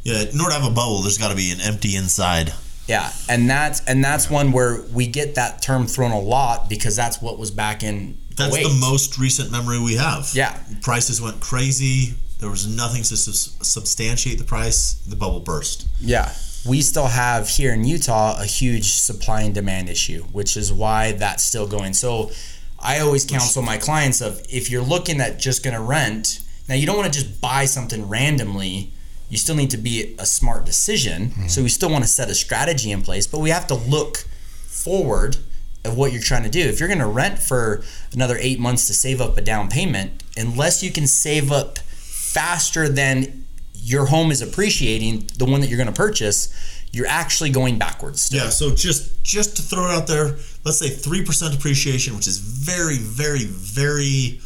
Yeah, 0.03 0.21
in 0.21 0.39
order 0.39 0.55
to 0.55 0.61
have 0.61 0.71
a 0.71 0.73
bubble, 0.73 1.01
there's 1.01 1.17
got 1.17 1.31
to 1.31 1.35
be 1.35 1.51
an 1.51 1.59
empty 1.59 1.97
inside. 1.97 2.53
Yeah, 2.87 3.11
and 3.27 3.49
that's 3.49 3.85
and 3.85 4.03
that's 4.03 4.29
one 4.29 4.51
where 4.53 4.81
we 4.93 5.05
get 5.05 5.35
that 5.35 5.61
term 5.61 5.85
thrown 5.85 6.11
a 6.11 6.19
lot 6.19 6.69
because 6.69 6.95
that's 6.95 7.21
what 7.21 7.37
was 7.37 7.51
back 7.51 7.83
in. 7.83 8.17
That's 8.35 8.55
08. 8.55 8.63
the 8.63 8.77
most 8.79 9.19
recent 9.19 9.51
memory 9.51 9.79
we 9.79 9.95
have. 9.95 10.29
Yeah. 10.33 10.57
Prices 10.81 11.21
went 11.21 11.41
crazy. 11.41 12.15
There 12.39 12.49
was 12.49 12.65
nothing 12.65 13.03
to 13.03 13.17
substantiate 13.17 14.39
the 14.39 14.45
price. 14.45 14.93
The 14.93 15.17
bubble 15.17 15.41
burst. 15.41 15.87
Yeah. 15.99 16.33
We 16.67 16.81
still 16.81 17.07
have 17.07 17.47
here 17.47 17.73
in 17.73 17.85
Utah 17.85 18.39
a 18.39 18.45
huge 18.45 18.91
supply 18.91 19.41
and 19.41 19.53
demand 19.53 19.89
issue, 19.89 20.23
which 20.31 20.57
is 20.57 20.73
why 20.73 21.13
that's 21.13 21.43
still 21.43 21.67
going. 21.67 21.93
So 21.93 22.31
I 22.79 22.99
always 22.99 23.25
counsel 23.25 23.61
my 23.61 23.77
clients 23.77 24.21
of 24.21 24.45
if 24.49 24.69
you're 24.69 24.83
looking 24.83 25.21
at 25.21 25.39
just 25.39 25.63
going 25.63 25.75
to 25.75 25.81
rent, 25.81 26.41
now 26.67 26.75
you 26.75 26.85
don't 26.85 26.97
want 26.97 27.11
to 27.11 27.19
just 27.19 27.41
buy 27.41 27.65
something 27.65 28.07
randomly. 28.07 28.91
You 29.29 29.37
still 29.37 29.55
need 29.55 29.69
to 29.71 29.77
be 29.77 30.15
a 30.19 30.25
smart 30.25 30.65
decision. 30.65 31.29
Mm-hmm. 31.29 31.47
So 31.47 31.63
we 31.63 31.69
still 31.69 31.89
want 31.89 32.03
to 32.03 32.09
set 32.09 32.29
a 32.29 32.35
strategy 32.35 32.91
in 32.91 33.01
place, 33.01 33.25
but 33.25 33.39
we 33.39 33.51
have 33.51 33.67
to 33.67 33.75
look 33.75 34.25
forward 34.67 35.37
of 35.85 35.97
what 35.97 36.11
you're 36.11 36.21
trying 36.21 36.43
to 36.43 36.49
do. 36.49 36.59
If 36.59 36.79
you're 36.79 36.89
going 36.89 36.99
to 36.99 37.07
rent 37.07 37.39
for 37.39 37.83
another 38.11 38.37
8 38.39 38.59
months 38.59 38.85
to 38.87 38.93
save 38.93 39.21
up 39.21 39.37
a 39.37 39.41
down 39.41 39.69
payment, 39.69 40.23
unless 40.35 40.83
you 40.83 40.91
can 40.91 41.07
save 41.07 41.51
up 41.51 41.79
faster 41.79 42.89
than 42.89 43.45
your 43.81 44.05
home 44.05 44.31
is 44.31 44.41
appreciating, 44.41 45.29
the 45.37 45.45
one 45.45 45.61
that 45.61 45.67
you're 45.67 45.77
going 45.77 45.87
to 45.87 45.93
purchase, 45.93 46.53
you're 46.91 47.07
actually 47.07 47.49
going 47.49 47.77
backwards. 47.77 48.21
Still. 48.21 48.45
Yeah, 48.45 48.49
so 48.49 48.73
just 48.73 49.23
just 49.23 49.55
to 49.57 49.61
throw 49.61 49.85
it 49.85 49.91
out 49.91 50.07
there, 50.07 50.37
let's 50.65 50.79
say 50.79 50.89
three 50.89 51.23
percent 51.23 51.55
appreciation, 51.55 52.15
which 52.15 52.27
is 52.27 52.37
very, 52.39 52.97
very, 52.97 53.45
very 53.45 54.39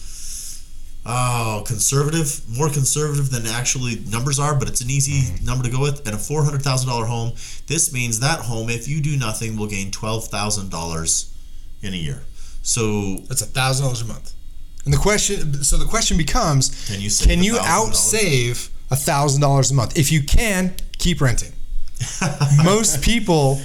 oh 1.06 1.64
conservative, 1.66 2.42
more 2.50 2.70
conservative 2.70 3.30
than 3.30 3.46
actually 3.48 4.00
numbers 4.12 4.40
are, 4.40 4.56
but 4.58 4.68
it's 4.68 4.82
an 4.82 4.90
easy 4.90 5.32
mm-hmm. 5.32 5.46
number 5.46 5.64
to 5.64 5.70
go 5.70 5.82
with. 5.82 6.06
And 6.06 6.16
a 6.16 6.20
four 6.20 6.44
hundred 6.44 6.62
thousand 6.62 6.90
dollar 6.90 7.06
home, 7.06 7.34
this 7.68 7.94
means 7.94 8.20
that 8.20 8.40
home, 8.40 8.70
if 8.70 8.88
you 8.88 9.02
do 9.02 9.18
nothing, 9.18 9.58
will 9.58 9.68
gain 9.68 9.92
twelve 9.92 10.26
thousand 10.28 10.70
dollars 10.70 11.34
in 11.82 11.94
a 11.94 11.98
year. 11.98 12.24
So 12.62 13.18
That's 13.28 13.42
a 13.42 13.46
thousand 13.46 13.86
dollars 13.86 14.02
a 14.02 14.06
month. 14.06 14.34
And 14.86 14.94
the 14.94 14.98
question, 14.98 15.64
so 15.64 15.78
the 15.78 15.86
question 15.86 16.18
becomes, 16.18 16.88
Can 16.88 17.00
you 17.00 17.10
save 17.10 17.28
can 17.30 17.44
you 17.44 17.54
$1,000? 17.54 17.60
outsave 17.62 18.70
a 18.94 18.96
thousand 18.96 19.42
dollars 19.42 19.72
a 19.72 19.74
month? 19.74 19.98
If 19.98 20.12
you 20.12 20.22
can, 20.22 20.76
keep 21.00 21.20
renting. 21.20 21.52
Most 22.64 23.02
people, 23.02 23.60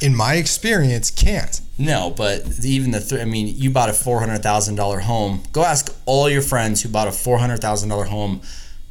in 0.00 0.14
my 0.14 0.34
experience, 0.34 1.10
can't. 1.10 1.60
No, 1.78 2.10
but 2.16 2.42
even 2.64 2.90
the 2.90 3.00
th- 3.00 3.20
I 3.20 3.24
mean, 3.24 3.46
you 3.56 3.70
bought 3.70 3.88
a 3.88 3.92
four 3.92 4.18
hundred 4.20 4.42
thousand 4.42 4.74
dollar 4.74 5.00
home. 5.00 5.42
Go 5.52 5.62
ask 5.64 5.94
all 6.04 6.28
your 6.28 6.42
friends 6.42 6.82
who 6.82 6.88
bought 6.88 7.08
a 7.08 7.12
four 7.12 7.38
hundred 7.38 7.60
thousand 7.60 7.88
dollar 7.90 8.04
home 8.04 8.40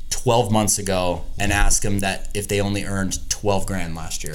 twelve 0.09 0.51
months 0.51 0.79
ago, 0.79 1.23
and 1.37 1.51
ask 1.51 1.81
them 1.83 1.99
that 1.99 2.29
if 2.33 2.47
they 2.47 2.61
only 2.61 2.83
earned 2.85 3.17
twelve 3.29 3.65
grand 3.65 3.95
last 3.95 4.23
year. 4.23 4.33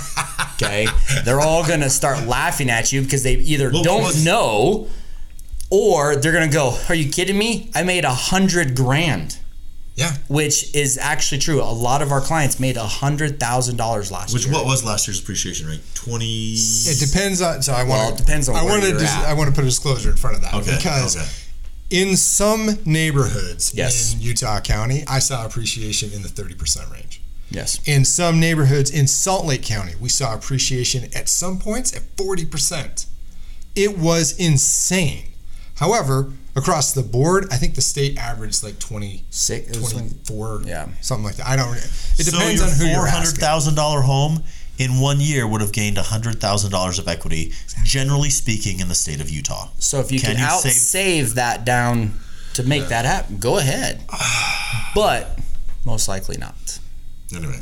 okay, 0.54 0.86
they're 1.24 1.40
all 1.40 1.66
gonna 1.66 1.90
start 1.90 2.26
laughing 2.26 2.70
at 2.70 2.92
you 2.92 3.02
because 3.02 3.22
they 3.22 3.34
either 3.34 3.70
Well, 3.72 3.82
don't 3.82 4.24
know, 4.24 4.88
or 5.70 6.16
they're 6.16 6.32
gonna 6.32 6.48
go, 6.48 6.76
"Are 6.88 6.94
you 6.94 7.10
kidding 7.10 7.38
me? 7.38 7.70
I 7.74 7.82
made 7.82 8.04
a 8.04 8.14
hundred 8.14 8.76
grand." 8.76 9.38
Yeah. 9.94 10.16
Which 10.28 10.74
is 10.74 10.96
actually 10.96 11.38
true. 11.38 11.60
A 11.62 11.64
lot 11.64 12.00
of 12.00 12.10
our 12.12 12.20
clients 12.20 12.58
made 12.58 12.76
a 12.78 12.86
hundred 12.86 13.38
thousand 13.38 13.76
dollars 13.76 14.10
last 14.10 14.32
which 14.32 14.44
year. 14.46 14.52
Which 14.52 14.58
what 14.62 14.66
was 14.66 14.84
last 14.84 15.06
year's 15.06 15.20
appreciation 15.20 15.66
rate? 15.66 15.82
Twenty. 15.94 16.54
It 16.54 16.98
depends 16.98 17.42
on. 17.42 17.60
So 17.62 17.72
I 17.74 17.84
want. 17.84 17.88
Well, 17.90 18.12
it 18.14 18.16
depends 18.18 18.48
on 18.48 18.56
I 18.56 18.62
where 18.62 18.72
want 18.72 18.82
to. 18.84 18.88
you're 18.90 18.98
Dis- 18.98 19.10
at. 19.14 19.26
I 19.26 19.34
want 19.34 19.50
to 19.50 19.54
put 19.54 19.64
a 19.64 19.68
disclosure 19.68 20.10
in 20.10 20.16
front 20.16 20.36
of 20.36 20.42
that 20.42 20.54
Okay. 20.54 20.76
because 20.76 21.16
okay. 21.16 21.26
in 22.02 22.16
some 22.16 22.78
neighborhoods 22.86 23.74
Yes. 23.74 24.14
in 24.14 24.20
Utah 24.22 24.60
County, 24.60 25.04
I 25.06 25.18
saw 25.18 25.44
appreciation 25.44 26.10
in 26.12 26.22
the 26.22 26.28
thirty 26.28 26.54
percent 26.54 26.90
range. 26.90 27.20
Yes. 27.50 27.78
In 27.86 28.06
some 28.06 28.40
neighborhoods 28.40 28.88
in 28.90 29.06
Salt 29.06 29.44
Lake 29.44 29.62
County, 29.62 29.92
we 30.00 30.08
saw 30.08 30.34
appreciation 30.34 31.04
at 31.14 31.28
some 31.28 31.58
points 31.58 31.94
at 31.94 32.00
40%. 32.16 33.04
It 33.76 33.98
was 33.98 34.34
insane. 34.38 35.24
However, 35.82 36.32
across 36.54 36.92
the 36.92 37.02
board, 37.02 37.46
I 37.50 37.56
think 37.56 37.74
the 37.74 37.82
state 37.82 38.16
averaged 38.16 38.62
like 38.62 38.78
20, 38.78 39.24
Sick. 39.30 39.64
It 39.68 39.76
was 39.76 39.92
like, 39.94 40.04
24, 40.26 40.62
Yeah. 40.64 40.86
something 41.00 41.24
like 41.24 41.34
that. 41.36 41.48
I 41.48 41.56
don't, 41.56 41.74
it 41.76 42.24
depends 42.24 42.60
your 42.60 42.64
on 42.64 42.70
who 42.70 42.76
four 42.84 42.86
you're 42.86 43.06
hundred 43.06 43.28
asking. 43.34 43.40
thousand 43.40 43.74
dollar 43.74 44.02
home 44.02 44.44
in 44.78 45.00
one 45.00 45.18
year 45.20 45.44
would 45.46 45.60
have 45.60 45.72
gained 45.72 45.98
hundred 45.98 46.40
thousand 46.40 46.70
dollars 46.70 47.00
of 47.00 47.08
equity, 47.08 47.52
generally 47.82 48.30
speaking, 48.30 48.78
in 48.78 48.86
the 48.86 48.94
state 48.94 49.20
of 49.20 49.28
Utah. 49.28 49.70
So 49.80 49.98
if 49.98 50.12
you 50.12 50.20
Can 50.20 50.36
can, 50.36 50.38
you 50.38 50.44
out 50.44 50.60
save- 50.60 50.72
save 50.72 51.34
that 51.34 51.64
down 51.64 52.14
to 52.54 52.62
make 52.62 52.86
that 52.88 53.04
happen, 53.04 53.38
go 53.38 53.58
ahead. 53.58 54.02
but 54.94 55.36
most 55.84 56.06
likely 56.06 56.36
not, 56.38 56.78
Anyway, 57.34 57.58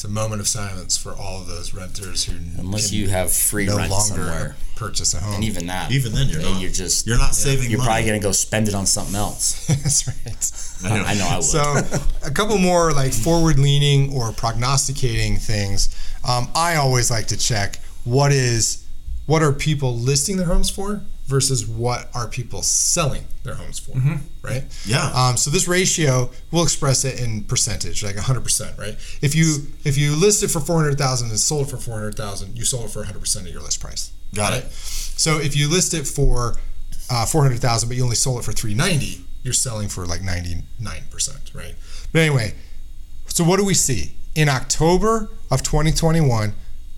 It's 0.00 0.06
a 0.06 0.08
moment 0.08 0.40
of 0.40 0.48
silence 0.48 0.96
for 0.96 1.12
all 1.12 1.42
of 1.42 1.46
those 1.46 1.74
renters 1.74 2.24
who 2.24 2.32
unless 2.58 2.90
you 2.90 3.08
have 3.10 3.30
free 3.30 3.66
no 3.66 3.76
rent 3.76 3.90
longer 3.90 4.14
somewhere. 4.14 4.56
purchase 4.74 5.12
a 5.12 5.20
home. 5.20 5.34
And 5.34 5.44
even 5.44 5.66
that, 5.66 5.92
even 5.92 6.14
then 6.14 6.30
you're 6.30 6.40
not. 6.40 6.58
you're 6.58 6.70
just 6.70 7.06
you're 7.06 7.18
not 7.18 7.34
saving. 7.34 7.68
you're 7.68 7.76
money. 7.76 7.86
probably 7.86 8.06
gonna 8.06 8.18
go 8.18 8.32
spend 8.32 8.66
it 8.66 8.74
on 8.74 8.86
something 8.86 9.14
else. 9.14 9.66
That's 9.68 10.08
right. 10.08 10.90
I 10.90 10.96
know. 10.96 11.04
I 11.04 11.14
know 11.16 11.26
I 11.28 11.36
would. 11.36 11.44
So, 11.44 11.98
a 12.26 12.30
couple 12.30 12.56
more 12.56 12.92
like 12.92 13.12
forward 13.12 13.58
leaning 13.58 14.14
or 14.14 14.32
prognosticating 14.32 15.36
things. 15.36 15.94
Um, 16.26 16.48
I 16.54 16.76
always 16.76 17.10
like 17.10 17.26
to 17.26 17.36
check 17.36 17.76
what 18.04 18.32
is 18.32 18.82
what 19.30 19.44
are 19.44 19.52
people 19.52 19.94
listing 19.94 20.38
their 20.38 20.48
homes 20.48 20.68
for 20.68 21.02
versus 21.26 21.64
what 21.64 22.08
are 22.16 22.26
people 22.26 22.62
selling 22.62 23.22
their 23.44 23.54
homes 23.54 23.78
for, 23.78 23.92
right? 24.42 24.64
Yeah. 24.84 25.08
Um, 25.14 25.36
so 25.36 25.50
this 25.50 25.68
ratio, 25.68 26.30
we'll 26.50 26.64
express 26.64 27.04
it 27.04 27.20
in 27.20 27.44
percentage, 27.44 28.02
like 28.02 28.16
100%, 28.16 28.76
right? 28.76 28.96
If 29.22 29.36
you 29.36 29.68
if 29.84 29.96
you 29.96 30.16
list 30.16 30.42
it 30.42 30.48
for 30.48 30.58
400,000 30.58 31.28
and 31.28 31.38
sold 31.38 31.70
for 31.70 31.76
400,000, 31.76 32.58
you 32.58 32.64
sold 32.64 32.86
it 32.86 32.90
for 32.90 33.04
100% 33.04 33.36
of 33.42 33.46
your 33.46 33.62
list 33.62 33.80
price. 33.80 34.10
Got 34.34 34.54
it. 34.54 34.64
So 34.72 35.38
if 35.38 35.56
you 35.56 35.70
list 35.70 35.94
it 35.94 36.08
for 36.08 36.56
uh, 37.08 37.24
400,000 37.24 37.88
but 37.88 37.96
you 37.96 38.02
only 38.02 38.16
sold 38.16 38.40
it 38.40 38.42
for 38.44 38.50
390, 38.50 39.24
you're 39.44 39.54
selling 39.54 39.88
for 39.88 40.06
like 40.06 40.22
99%, 40.22 41.54
right? 41.54 41.76
But 42.12 42.18
anyway, 42.18 42.54
so 43.26 43.44
what 43.44 43.58
do 43.58 43.64
we 43.64 43.74
see? 43.74 44.16
In 44.34 44.48
October 44.48 45.30
of 45.52 45.62
2021, 45.62 46.52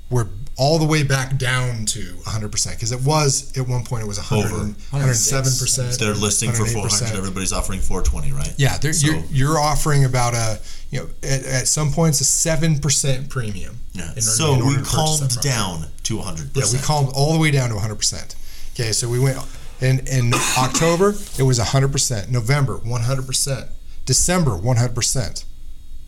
we're 0.08 0.28
all 0.58 0.78
the 0.78 0.84
way 0.84 1.02
back 1.02 1.36
down 1.38 1.86
to 1.86 2.00
100% 2.00 2.70
because 2.72 2.92
it 2.92 3.00
was 3.02 3.56
at 3.56 3.66
one 3.66 3.84
point 3.84 4.02
it 4.02 4.06
was 4.06 4.18
100, 4.18 4.52
Over. 4.52 4.64
107%. 4.66 5.98
They're 5.98 6.14
listing 6.14 6.52
for 6.52 6.66
400. 6.66 7.16
Everybody's 7.16 7.52
offering 7.52 7.80
420, 7.80 8.32
right? 8.32 8.54
Yeah, 8.58 8.76
they're, 8.78 8.92
So- 8.92 9.06
you're, 9.08 9.22
you're 9.30 9.58
offering 9.58 10.04
about 10.04 10.34
a, 10.34 10.60
you 10.90 11.00
know, 11.00 11.08
at, 11.22 11.44
at 11.44 11.68
some 11.68 11.90
points 11.90 12.20
a 12.20 12.24
7% 12.24 13.28
premium. 13.28 13.78
Yeah. 13.92 14.12
in- 14.14 14.20
so 14.20 14.54
in 14.54 14.66
we 14.66 14.76
to 14.76 14.82
calmed 14.82 15.40
down 15.40 15.86
to 16.04 16.16
100. 16.18 16.50
Yeah, 16.54 16.64
we 16.72 16.78
calmed 16.78 17.10
all 17.14 17.32
the 17.32 17.38
way 17.38 17.50
down 17.50 17.70
to 17.70 17.76
100%. 17.76 18.34
Okay, 18.74 18.92
so 18.92 19.08
we 19.08 19.18
went 19.18 19.38
in 19.80 20.06
in 20.06 20.32
October, 20.58 21.14
it 21.38 21.42
was 21.42 21.58
100%. 21.58 22.30
November, 22.30 22.78
100%. 22.78 23.68
December, 24.04 24.50
100%. 24.52 25.44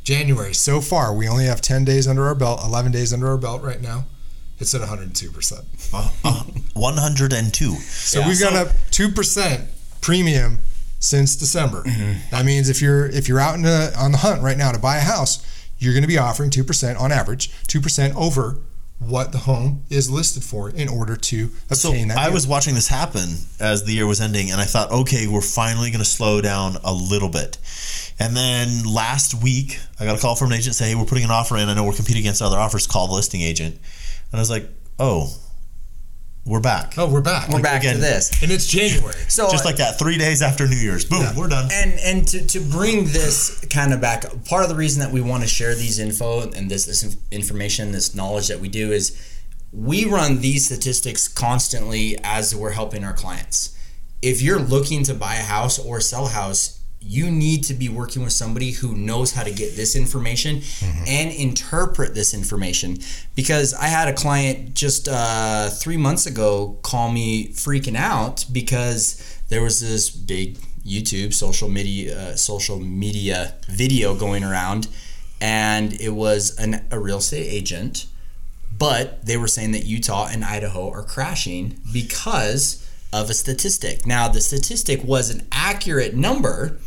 January, 0.05 0.53
so 0.55 0.81
far, 0.83 1.15
we 1.15 1.27
only 1.29 1.47
have 1.47 1.61
10 1.63 1.85
days 1.85 2.07
under 2.07 2.27
our 2.27 2.35
belt, 2.35 2.61
11 2.63 2.93
days 2.93 3.13
under 3.13 3.29
our 3.29 3.39
belt 3.39 3.63
right 3.63 3.81
now. 3.81 4.05
It's 4.61 4.75
at 4.75 4.81
102%. 4.83 5.65
Uh, 5.93 6.11
uh, 6.25 6.45
102. 6.75 7.75
So 7.77 8.21
Yeah. 8.21 8.29
we've 8.29 8.41
gone 8.41 8.57
up 8.57 8.69
2% 8.91 9.67
premium 10.01 10.59
since 11.01 11.37
December. 11.37 11.83
That 12.31 12.45
means 12.45 12.69
if 12.69 12.81
you're 12.81 13.07
if 13.07 13.29
you're 13.29 13.41
out 13.41 13.55
in 13.57 13.63
the, 13.63 13.93
on 13.99 14.13
the 14.13 14.19
hunt 14.19 14.43
right 14.43 14.57
now 14.57 14.73
to 14.73 14.79
buy 14.79 14.97
a 14.99 15.01
house, 15.01 15.45
you're 15.79 15.93
going 15.93 16.03
to 16.03 16.09
be 16.09 16.19
offering 16.19 16.51
2% 16.51 16.99
on 17.01 17.13
average, 17.13 17.51
2% 17.69 18.15
over 18.15 18.59
what 19.01 19.33
the 19.33 19.39
home 19.39 19.83
is 19.91 20.09
listed 20.09 20.43
for 20.45 20.71
in 20.71 20.89
order 20.89 21.17
to 21.17 21.51
So 21.73 21.91
obtain 21.91 22.09
that. 22.09 22.17
I 22.17 22.25
deal. 22.27 22.35
was 22.35 22.47
watching 22.47 22.75
this 22.75 22.89
happen 22.89 23.29
as 23.61 23.85
the 23.85 23.93
year 23.93 24.07
was 24.07 24.21
ending, 24.21 24.51
and 24.51 24.61
I 24.61 24.65
thought, 24.65 24.91
okay, 24.93 25.27
we're 25.27 25.41
finally 25.43 25.91
going 25.91 25.99
to 25.99 26.09
slow 26.09 26.41
down 26.41 26.77
a 26.85 26.95
little 26.95 27.29
bit. 27.29 27.59
And 28.19 28.35
then 28.37 28.85
last 28.85 29.35
week, 29.35 29.79
I 30.01 30.05
got 30.07 30.17
a 30.17 30.21
call 30.23 30.37
from 30.37 30.53
an 30.53 30.59
agent 30.59 30.77
say, 30.77 30.91
"Hey, 30.91 30.95
we're 30.95 31.05
putting 31.05 31.25
an 31.25 31.33
offer 31.33 31.57
in. 31.59 31.69
I 31.69 31.75
know 31.75 31.83
we're 31.85 31.93
competing 31.93 32.21
against 32.23 32.41
other 32.41 32.57
offers. 32.57 32.87
Call 32.87 33.09
the 33.09 33.15
listing 33.15 33.43
agent." 33.43 33.79
And 34.31 34.39
I 34.39 34.43
was 34.43 34.51
like, 34.51 34.69
"Oh, 34.99 35.35
we're 36.45 36.61
back." 36.61 36.95
Oh, 36.99 37.11
we're 37.11 37.21
back. 37.21 37.49
We're 37.49 37.63
back 37.63 37.83
again, 37.83 37.95
to 37.97 38.01
this. 38.01 38.43
And 38.43 38.51
it's 38.53 38.67
January. 38.67 39.15
So 39.29 39.49
Just 39.51 39.65
like 39.65 39.77
that, 39.77 39.99
three 39.99 40.19
days 40.19 40.43
after 40.43 40.67
New 40.67 40.77
Year's, 40.77 41.05
boom, 41.05 41.25
we're 41.37 41.49
done. 41.49 41.69
and 41.73 41.93
and 42.01 42.29
to, 42.29 42.47
to 42.47 42.61
bring 42.61 43.05
this 43.07 43.65
kind 43.71 43.93
of 43.93 44.01
back 44.01 44.25
part 44.45 44.63
of 44.65 44.69
the 44.69 44.75
reason 44.77 45.01
that 45.01 45.13
we 45.13 45.21
want 45.21 45.43
to 45.43 45.49
share 45.49 45.75
these 45.75 45.99
info 45.99 46.43
and 46.51 46.71
this 46.71 46.87
this 46.87 47.17
information 47.31 47.93
this 47.93 48.15
knowledge 48.15 48.49
that 48.49 48.61
we 48.61 48.69
do 48.69 48.93
is 48.93 49.17
we 49.73 50.05
run 50.05 50.41
these 50.41 50.67
statistics 50.67 51.27
constantly 51.27 52.17
as 52.23 52.55
we're 52.55 52.71
helping 52.71 53.03
our 53.05 53.13
clients 53.13 53.77
if 54.23 54.41
you're 54.41 54.61
looking 54.61 55.03
to 55.03 55.13
buy 55.15 55.35
a 55.35 55.43
house 55.43 55.79
or 55.79 56.01
sell 56.01 56.27
a 56.27 56.31
house 56.31 56.81
you 57.07 57.31
need 57.31 57.63
to 57.65 57.75
be 57.75 57.89
working 57.89 58.23
with 58.23 58.33
somebody 58.33 58.71
who 58.73 58.95
knows 58.95 59.33
how 59.33 59.43
to 59.43 59.53
get 59.53 59.77
this 59.77 59.95
information 59.95 60.63
and 61.07 61.31
interpret 61.33 62.15
this 62.15 62.35
information 62.35 62.99
because 63.35 63.75
i 63.75 63.87
had 63.87 64.09
a 64.09 64.13
client 64.13 64.75
just 64.75 65.09
uh, 65.09 65.69
three 65.69 65.97
months 65.97 66.27
ago 66.27 66.79
call 66.83 67.11
me 67.11 67.49
freaking 67.49 67.97
out 67.97 68.45
because 68.53 69.39
there 69.49 69.63
was 69.63 69.81
this 69.81 70.11
big 70.11 70.59
youtube 70.85 71.33
social 71.33 71.69
media 71.69 72.19
uh, 72.19 72.37
social 72.37 72.79
media 72.79 73.55
video 73.69 74.15
going 74.15 74.45
around 74.45 74.89
and 75.41 76.01
it 76.01 76.11
was 76.11 76.57
an, 76.59 76.85
a 76.91 76.99
real 76.99 77.19
estate 77.19 77.47
agent 77.47 78.07
but 78.77 79.25
they 79.25 79.37
were 79.37 79.47
saying 79.47 79.73
that 79.73 79.85
Utah 79.85 80.29
and 80.31 80.45
Idaho 80.45 80.91
are 80.91 81.03
crashing 81.03 81.79
because 81.93 82.85
of 83.13 83.31
a 83.31 83.35
statistic. 83.35 84.05
Now, 84.05 84.29
the 84.29 84.41
statistic 84.41 85.05
was 85.05 85.31
an 85.31 85.47
accurate 85.53 86.15
number, 86.15 86.79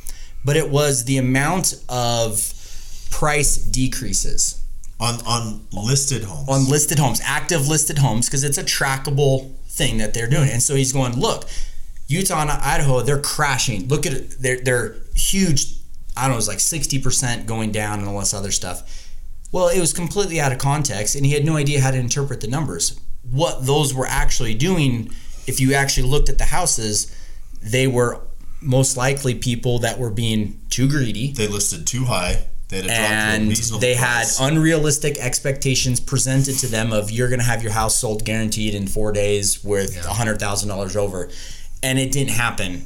but 0.48 0.56
it 0.56 0.70
was 0.72 1.04
the 1.04 1.18
amount 1.18 1.76
of 1.90 2.54
price 3.12 3.58
decreases 3.58 4.64
on 4.98 5.16
on 5.28 5.68
listed 5.74 6.24
homes. 6.24 6.48
on 6.48 6.70
listed 6.70 6.98
homes, 7.00 7.20
active 7.26 7.68
listed 7.68 7.98
homes, 7.98 8.28
because 8.28 8.46
it's 8.46 8.58
a 8.58 8.64
trackable 8.64 9.54
thing 9.68 9.98
that 9.98 10.14
they're 10.14 10.30
doing. 10.30 10.50
And 10.50 10.64
so 10.64 10.74
he's 10.74 10.94
going, 10.94 11.20
look, 11.20 11.50
Utah 12.08 12.44
and 12.44 12.50
Idaho, 12.50 13.02
they're 13.02 13.22
crashing. 13.22 13.90
Look 13.90 14.06
at 14.06 14.14
it, 14.14 14.36
they're 14.40 14.62
they're 14.62 14.96
huge. 15.16 15.74
I 16.16 16.22
don't 16.24 16.32
know, 16.32 16.38
it's 16.38 16.48
like 16.48 16.62
sixty 16.62 16.98
percent 16.98 17.46
going 17.46 17.74
down 17.74 18.00
and 18.00 18.08
all 18.08 18.20
this 18.20 18.34
other 18.34 18.52
stuff. 18.52 19.06
Well, 19.52 19.68
it 19.68 19.82
was 19.82 19.92
completely 19.92 20.40
out 20.40 20.54
of 20.54 20.60
context, 20.60 21.16
and 21.16 21.26
he 21.26 21.34
had 21.34 21.44
no 21.44 21.58
idea 21.58 21.82
how 21.82 21.92
to 21.92 21.98
interpret 21.98 22.40
the 22.40 22.48
numbers. 22.48 22.98
What 23.30 23.66
those 23.66 23.94
were 23.94 24.08
actually 24.08 24.56
doing, 24.56 25.12
if 25.46 25.60
you 25.60 25.74
actually 25.74 26.08
looked 26.08 26.30
at 26.30 26.38
the 26.38 26.46
houses, 26.46 27.14
they 27.62 27.86
were 27.86 28.22
most 28.62 28.98
likely 28.98 29.36
people 29.36 29.80
that 29.80 30.00
were 30.00 30.10
being 30.10 30.60
too 30.70 30.88
greedy 30.88 31.32
They 31.32 31.48
listed 31.48 31.86
too 31.86 32.06
high. 32.06 32.48
They 32.70 32.78
had 32.78 32.84
to 32.84 32.88
drop 32.90 32.98
to 32.98 33.74
a 33.74 33.76
and 33.76 33.82
they 33.82 33.94
had 33.94 34.28
unrealistic 34.42 35.18
expectations 35.18 36.00
presented 36.02 36.58
to 36.60 36.68
them 36.68 36.92
of 36.92 37.10
you're 37.10 37.30
going 37.30 37.40
to 37.40 37.46
have 37.46 37.64
your 37.64 37.72
house 37.72 37.96
sold 37.96 38.26
guaranteed 38.26 38.76
in 38.76 38.88
four 38.88 39.14
days 39.14 39.64
with 39.64 40.06
a 40.06 40.14
hundred 40.14 40.40
thousand 40.40 40.68
dollars 40.68 40.98
over, 40.98 41.30
and 41.82 41.98
it 41.98 42.12
didn't 42.12 42.34
happen, 42.34 42.86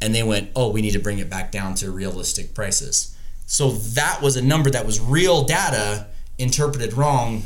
and 0.00 0.12
they 0.12 0.24
went, 0.24 0.50
oh, 0.56 0.70
we 0.70 0.82
need 0.82 0.90
to 0.92 0.98
bring 0.98 1.18
it 1.18 1.30
back 1.30 1.52
down 1.52 1.74
to 1.76 1.92
realistic 1.92 2.52
prices. 2.52 3.16
So 3.46 3.70
that 3.70 4.22
was 4.22 4.36
a 4.36 4.42
number 4.42 4.70
that 4.70 4.86
was 4.86 5.00
real 5.00 5.44
data 5.44 6.08
interpreted 6.38 6.94
wrong. 6.94 7.44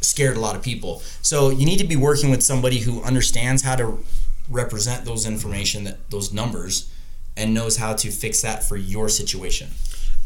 Scared 0.00 0.36
a 0.36 0.40
lot 0.40 0.56
of 0.56 0.62
people. 0.62 1.00
So 1.22 1.50
you 1.50 1.64
need 1.64 1.78
to 1.78 1.86
be 1.86 1.96
working 1.96 2.30
with 2.30 2.42
somebody 2.42 2.80
who 2.80 3.02
understands 3.02 3.62
how 3.62 3.76
to 3.76 3.98
represent 4.50 5.04
those 5.04 5.26
information, 5.26 5.84
that 5.84 6.10
those 6.10 6.32
numbers, 6.32 6.92
and 7.36 7.54
knows 7.54 7.76
how 7.76 7.94
to 7.94 8.10
fix 8.10 8.42
that 8.42 8.64
for 8.64 8.76
your 8.76 9.08
situation. 9.08 9.68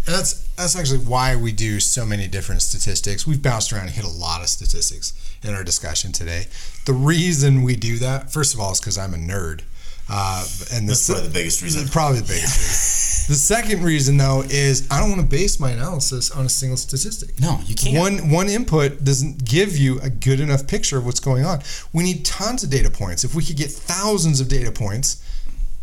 And 0.06 0.16
that's 0.16 0.48
that's 0.56 0.74
actually 0.74 0.98
why 1.00 1.36
we 1.36 1.52
do 1.52 1.78
so 1.78 2.04
many 2.04 2.26
different 2.26 2.62
statistics. 2.62 3.26
We've 3.26 3.42
bounced 3.42 3.72
around 3.72 3.82
and 3.82 3.90
hit 3.92 4.04
a 4.04 4.08
lot 4.08 4.40
of 4.40 4.48
statistics 4.48 5.12
in 5.42 5.54
our 5.54 5.62
discussion 5.62 6.12
today. 6.12 6.46
The 6.86 6.92
reason 6.92 7.62
we 7.62 7.76
do 7.76 7.98
that, 7.98 8.32
first 8.32 8.54
of 8.54 8.60
all, 8.60 8.72
is 8.72 8.80
because 8.80 8.98
I'm 8.98 9.14
a 9.14 9.18
nerd, 9.18 9.62
uh, 10.08 10.44
and 10.72 10.88
That's 10.88 11.06
the, 11.06 11.14
probably 11.14 11.28
the 11.28 11.34
biggest 11.34 11.62
reason. 11.62 11.88
Probably 11.88 12.20
the 12.20 12.26
biggest 12.26 12.58
reason. 12.58 13.08
The 13.28 13.34
second 13.34 13.82
reason, 13.82 14.16
though, 14.16 14.42
is 14.42 14.86
I 14.90 15.00
don't 15.00 15.10
want 15.10 15.20
to 15.22 15.26
base 15.26 15.60
my 15.60 15.70
analysis 15.70 16.30
on 16.30 16.46
a 16.46 16.48
single 16.48 16.76
statistic. 16.76 17.38
No, 17.40 17.60
you 17.64 17.74
can't. 17.74 17.96
One 17.98 18.30
one 18.30 18.48
input 18.48 19.04
doesn't 19.04 19.44
give 19.44 19.76
you 19.76 20.00
a 20.00 20.10
good 20.10 20.40
enough 20.40 20.66
picture 20.66 20.98
of 20.98 21.06
what's 21.06 21.20
going 21.20 21.44
on. 21.44 21.62
We 21.92 22.02
need 22.02 22.24
tons 22.24 22.62
of 22.62 22.70
data 22.70 22.90
points. 22.90 23.24
If 23.24 23.34
we 23.34 23.44
could 23.44 23.56
get 23.56 23.70
thousands 23.70 24.40
of 24.40 24.48
data 24.48 24.72
points, 24.72 25.22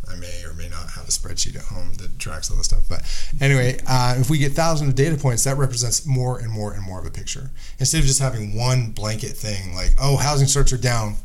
I 0.10 0.16
may 0.16 0.44
or 0.44 0.54
may 0.54 0.68
not 0.70 0.90
have 0.92 1.08
a 1.08 1.12
spreadsheet 1.12 1.56
at 1.56 1.64
home 1.64 1.94
that 1.96 2.18
tracks 2.20 2.50
all 2.50 2.58
this 2.58 2.66
stuff. 2.68 2.84
But 2.90 3.04
anyway, 3.40 3.80
uh, 3.88 4.16
if 4.18 4.30
we 4.30 4.38
get 4.38 4.54
thousands 4.54 4.90
of 4.90 4.96
data 4.96 5.16
points, 5.16 5.44
that 5.44 5.58
represents 5.58 6.06
more 6.06 6.40
and 6.40 6.52
more 6.52 6.74
and 6.74 6.84
more 6.84 7.00
of 7.00 7.06
a 7.06 7.12
picture. 7.12 7.52
Instead 7.80 8.00
of 8.00 8.06
just 8.06 8.20
having 8.20 8.56
one 8.58 8.92
blanket 8.92 9.32
thing 9.38 9.76
like, 9.76 9.92
oh, 10.02 10.18
housing 10.18 10.48
starts 10.48 10.74
are 10.74 10.78
down. 10.78 11.16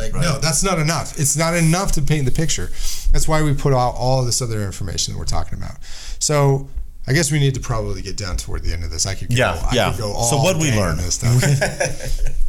Like, 0.00 0.14
no, 0.14 0.38
that's 0.38 0.62
not 0.62 0.78
enough. 0.78 1.18
It's 1.18 1.36
not 1.36 1.54
enough 1.54 1.92
to 1.92 2.02
paint 2.02 2.24
the 2.24 2.32
picture. 2.32 2.70
That's 3.12 3.28
why 3.28 3.42
we 3.42 3.54
put 3.54 3.72
out 3.72 3.94
all 3.96 4.24
this 4.24 4.40
other 4.40 4.62
information 4.62 5.14
that 5.14 5.18
we're 5.18 5.24
talking 5.24 5.58
about. 5.58 5.76
So 6.18 6.68
I 7.06 7.12
guess 7.12 7.30
we 7.30 7.38
need 7.38 7.54
to 7.54 7.60
probably 7.60 8.02
get 8.02 8.16
down 8.16 8.36
toward 8.36 8.62
the 8.62 8.72
end 8.72 8.84
of 8.84 8.90
this. 8.90 9.06
I 9.06 9.14
could 9.14 9.28
go, 9.28 9.36
Yeah, 9.36 9.68
I 9.70 9.74
yeah. 9.74 9.90
Could 9.90 10.00
go 10.00 10.12
all 10.12 10.24
So 10.24 10.36
what'd 10.38 10.60
we 10.60 10.70
learn? 10.76 10.96
This 10.96 11.14
stuff. 11.14 12.36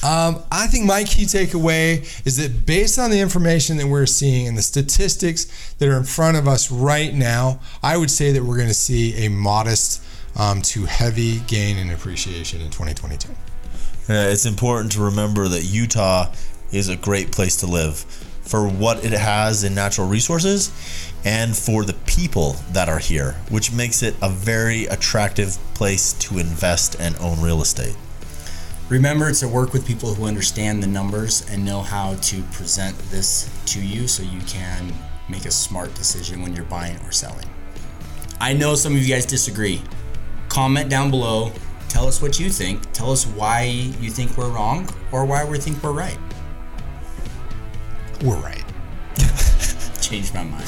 Um, 0.00 0.44
I 0.52 0.68
think 0.68 0.84
my 0.84 1.02
key 1.02 1.24
takeaway 1.24 2.24
is 2.24 2.36
that 2.36 2.64
based 2.64 3.00
on 3.00 3.10
the 3.10 3.18
information 3.18 3.78
that 3.78 3.88
we're 3.88 4.06
seeing 4.06 4.46
and 4.46 4.56
the 4.56 4.62
statistics 4.62 5.74
that 5.78 5.88
are 5.88 5.96
in 5.96 6.04
front 6.04 6.36
of 6.36 6.46
us 6.46 6.70
right 6.70 7.12
now, 7.12 7.58
I 7.82 7.96
would 7.96 8.10
say 8.10 8.30
that 8.30 8.44
we're 8.44 8.56
going 8.56 8.68
to 8.68 8.74
see 8.74 9.26
a 9.26 9.28
modest 9.28 10.00
um, 10.36 10.62
to 10.62 10.84
heavy 10.84 11.40
gain 11.40 11.78
in 11.78 11.90
appreciation 11.90 12.60
in 12.60 12.70
2022. 12.70 13.32
Uh, 13.32 13.34
it's 14.30 14.46
important 14.46 14.92
to 14.92 15.02
remember 15.02 15.48
that 15.48 15.64
Utah 15.64 16.32
is 16.72 16.88
a 16.88 16.96
great 16.96 17.32
place 17.32 17.56
to 17.56 17.66
live 17.66 17.98
for 18.42 18.66
what 18.66 19.04
it 19.04 19.12
has 19.12 19.62
in 19.62 19.74
natural 19.74 20.08
resources 20.08 20.72
and 21.24 21.56
for 21.56 21.84
the 21.84 21.92
people 22.06 22.56
that 22.72 22.88
are 22.88 22.98
here, 22.98 23.32
which 23.50 23.72
makes 23.72 24.02
it 24.02 24.14
a 24.22 24.30
very 24.30 24.86
attractive 24.86 25.58
place 25.74 26.14
to 26.14 26.38
invest 26.38 26.96
and 26.98 27.16
own 27.18 27.40
real 27.42 27.60
estate. 27.60 27.96
Remember 28.88 29.30
to 29.32 29.46
work 29.46 29.74
with 29.74 29.86
people 29.86 30.14
who 30.14 30.24
understand 30.24 30.82
the 30.82 30.86
numbers 30.86 31.46
and 31.50 31.62
know 31.62 31.82
how 31.82 32.14
to 32.14 32.42
present 32.52 32.96
this 33.10 33.50
to 33.66 33.84
you 33.84 34.08
so 34.08 34.22
you 34.22 34.40
can 34.46 34.94
make 35.28 35.44
a 35.44 35.50
smart 35.50 35.94
decision 35.94 36.40
when 36.40 36.54
you're 36.54 36.64
buying 36.64 36.96
or 37.00 37.12
selling. 37.12 37.44
I 38.40 38.54
know 38.54 38.74
some 38.74 38.94
of 38.94 39.02
you 39.02 39.14
guys 39.14 39.26
disagree. 39.26 39.82
Comment 40.48 40.88
down 40.88 41.10
below. 41.10 41.52
Tell 41.90 42.06
us 42.06 42.22
what 42.22 42.40
you 42.40 42.48
think. 42.48 42.90
Tell 42.92 43.10
us 43.10 43.26
why 43.26 43.64
you 43.64 44.08
think 44.10 44.38
we're 44.38 44.48
wrong 44.48 44.88
or 45.12 45.26
why 45.26 45.44
we 45.44 45.58
think 45.58 45.82
we're 45.82 45.92
right. 45.92 46.18
We're 48.24 48.36
right. 48.36 48.64
Changed 50.00 50.34
my 50.34 50.42
mind. 50.42 50.64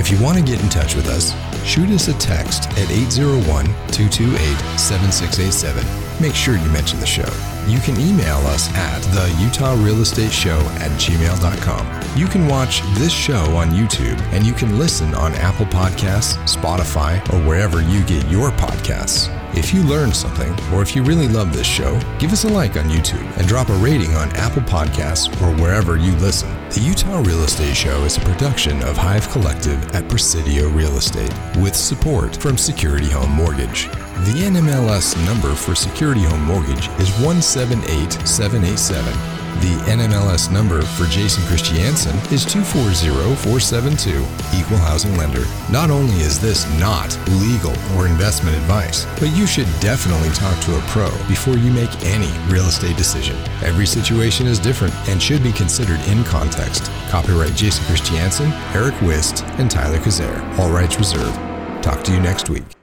If 0.00 0.10
you 0.10 0.22
want 0.22 0.38
to 0.38 0.44
get 0.44 0.62
in 0.62 0.68
touch 0.68 0.94
with 0.94 1.08
us, 1.08 1.34
shoot 1.66 1.88
us 1.90 2.08
a 2.08 2.14
text 2.14 2.68
at 2.70 2.90
801 2.90 3.66
228 3.66 4.38
7687. 4.78 5.84
Make 6.20 6.34
sure 6.34 6.56
you 6.56 6.68
mention 6.70 6.98
the 6.98 7.06
show. 7.06 7.28
You 7.68 7.78
can 7.80 8.00
email 8.00 8.38
us 8.48 8.72
at 8.74 9.00
the 9.12 9.28
Utah 9.42 9.74
Real 9.74 10.00
Estate 10.00 10.32
Show 10.32 10.58
at 10.80 10.90
gmail.com. 10.92 12.18
You 12.18 12.26
can 12.26 12.48
watch 12.48 12.80
this 12.94 13.12
show 13.12 13.54
on 13.54 13.70
YouTube 13.70 14.18
and 14.32 14.46
you 14.46 14.52
can 14.52 14.78
listen 14.78 15.14
on 15.14 15.34
Apple 15.34 15.66
Podcasts, 15.66 16.36
Spotify, 16.48 17.20
or 17.32 17.46
wherever 17.46 17.82
you 17.82 18.02
get 18.04 18.26
your 18.28 18.50
podcasts. 18.52 19.37
If 19.54 19.72
you 19.72 19.82
learned 19.82 20.14
something, 20.14 20.52
or 20.72 20.82
if 20.82 20.94
you 20.94 21.02
really 21.02 21.28
love 21.28 21.52
this 21.52 21.66
show, 21.66 21.98
give 22.18 22.32
us 22.32 22.44
a 22.44 22.48
like 22.48 22.76
on 22.76 22.84
YouTube 22.84 23.36
and 23.38 23.46
drop 23.48 23.68
a 23.70 23.74
rating 23.74 24.14
on 24.14 24.30
Apple 24.36 24.62
Podcasts 24.62 25.28
or 25.42 25.54
wherever 25.60 25.96
you 25.96 26.12
listen. 26.16 26.50
The 26.70 26.80
Utah 26.80 27.18
Real 27.20 27.42
Estate 27.42 27.76
Show 27.76 28.04
is 28.04 28.16
a 28.16 28.20
production 28.20 28.82
of 28.82 28.96
Hive 28.96 29.28
Collective 29.30 29.94
at 29.94 30.08
Presidio 30.08 30.68
Real 30.68 30.96
Estate 30.96 31.32
with 31.56 31.74
support 31.74 32.36
from 32.36 32.58
Security 32.58 33.08
Home 33.10 33.32
Mortgage. 33.32 33.88
The 34.24 34.32
NMLS 34.32 35.14
number 35.26 35.54
for 35.54 35.76
Security 35.76 36.22
Home 36.22 36.42
Mortgage 36.42 36.88
is 36.98 37.08
178787. 37.22 39.12
The 39.60 39.74
NMLS 39.86 40.50
number 40.52 40.82
for 40.82 41.04
Jason 41.06 41.44
Christiansen 41.44 42.16
is 42.32 42.44
240472, 42.44 44.18
Equal 44.58 44.76
Housing 44.78 45.16
Lender. 45.16 45.44
Not 45.70 45.90
only 45.90 46.16
is 46.16 46.40
this 46.40 46.66
not 46.80 47.16
legal 47.40 47.74
or 47.96 48.08
investment 48.08 48.56
advice, 48.56 49.06
but 49.20 49.30
you 49.36 49.46
should 49.46 49.68
definitely 49.78 50.30
talk 50.30 50.58
to 50.64 50.76
a 50.76 50.80
pro 50.88 51.10
before 51.28 51.56
you 51.56 51.70
make 51.72 52.04
any 52.04 52.32
real 52.52 52.66
estate 52.66 52.96
decision. 52.96 53.36
Every 53.62 53.86
situation 53.86 54.48
is 54.48 54.58
different 54.58 54.94
and 55.08 55.22
should 55.22 55.44
be 55.44 55.52
considered 55.52 56.00
in 56.08 56.24
context. 56.24 56.90
Copyright 57.08 57.54
Jason 57.54 57.84
Christiansen, 57.86 58.50
Aric 58.74 59.00
Wist, 59.00 59.44
and 59.58 59.70
Tyler 59.70 59.98
Kazare. 59.98 60.42
All 60.58 60.70
rights 60.70 60.98
reserved. 60.98 61.36
Talk 61.84 62.02
to 62.02 62.12
you 62.12 62.18
next 62.20 62.50
week. 62.50 62.77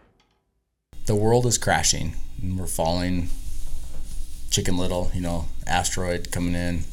The 1.05 1.15
world 1.15 1.45
is 1.45 1.57
crashing 1.57 2.15
and 2.41 2.59
we're 2.59 2.67
falling. 2.67 3.29
Chicken 4.51 4.77
Little, 4.77 5.11
you 5.13 5.21
know, 5.21 5.45
asteroid 5.67 6.31
coming 6.31 6.55
in. 6.55 6.83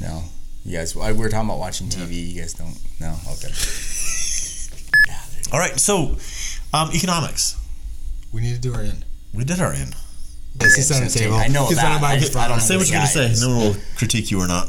No. 0.00 0.22
You 0.64 0.78
guys, 0.78 0.96
we 0.96 1.12
were 1.12 1.28
talking 1.28 1.48
about 1.50 1.58
watching 1.58 1.88
TV. 1.88 2.30
You 2.32 2.40
guys 2.40 2.54
don't? 2.54 2.78
No? 2.98 3.10
Okay. 3.34 3.48
Yeah, 5.08 5.20
there 5.30 5.40
you 5.40 5.44
go. 5.50 5.52
All 5.52 5.58
right, 5.58 5.78
so 5.78 6.16
um, 6.72 6.90
economics. 6.94 7.56
We 8.32 8.40
need 8.40 8.54
to 8.54 8.60
do 8.60 8.72
our 8.74 8.80
end. 8.80 9.04
We 9.34 9.44
did 9.44 9.60
our 9.60 9.72
end. 9.72 9.94
Yes, 10.60 10.78
it's 10.78 10.90
on 10.96 11.04
the 11.04 11.10
table. 11.10 11.34
I 11.34 11.48
know 11.48 11.68
that. 11.70 12.02
I 12.02 12.18
just- 12.18 12.34
I 12.36 12.48
don't 12.48 12.60
Say 12.60 12.76
what 12.76 12.88
you're 12.88 12.96
going 12.96 13.06
to 13.06 13.34
say. 13.36 13.46
No 13.46 13.54
one 13.56 13.66
will 13.68 13.76
critique 13.96 14.30
you 14.30 14.40
or 14.40 14.46
not. 14.48 14.66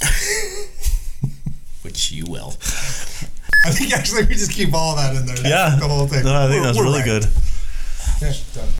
Which 1.82 2.10
you 2.10 2.24
will. 2.26 2.54
I 3.64 3.70
think 3.70 3.92
actually 3.92 4.24
we 4.24 4.34
just 4.34 4.50
keep 4.52 4.74
all 4.74 4.96
that 4.96 5.14
in 5.14 5.24
there. 5.26 5.36
Yeah. 5.46 5.76
The 5.78 5.86
whole 5.88 6.06
thing. 6.08 6.24
No, 6.24 6.34
I 6.34 6.48
think 6.48 6.62
We're- 6.62 6.64
that's 6.66 6.80
really 6.80 6.98
right. 7.00 7.04
good. 7.04 7.26
Yeah, 8.20 8.32
done. 8.54 8.72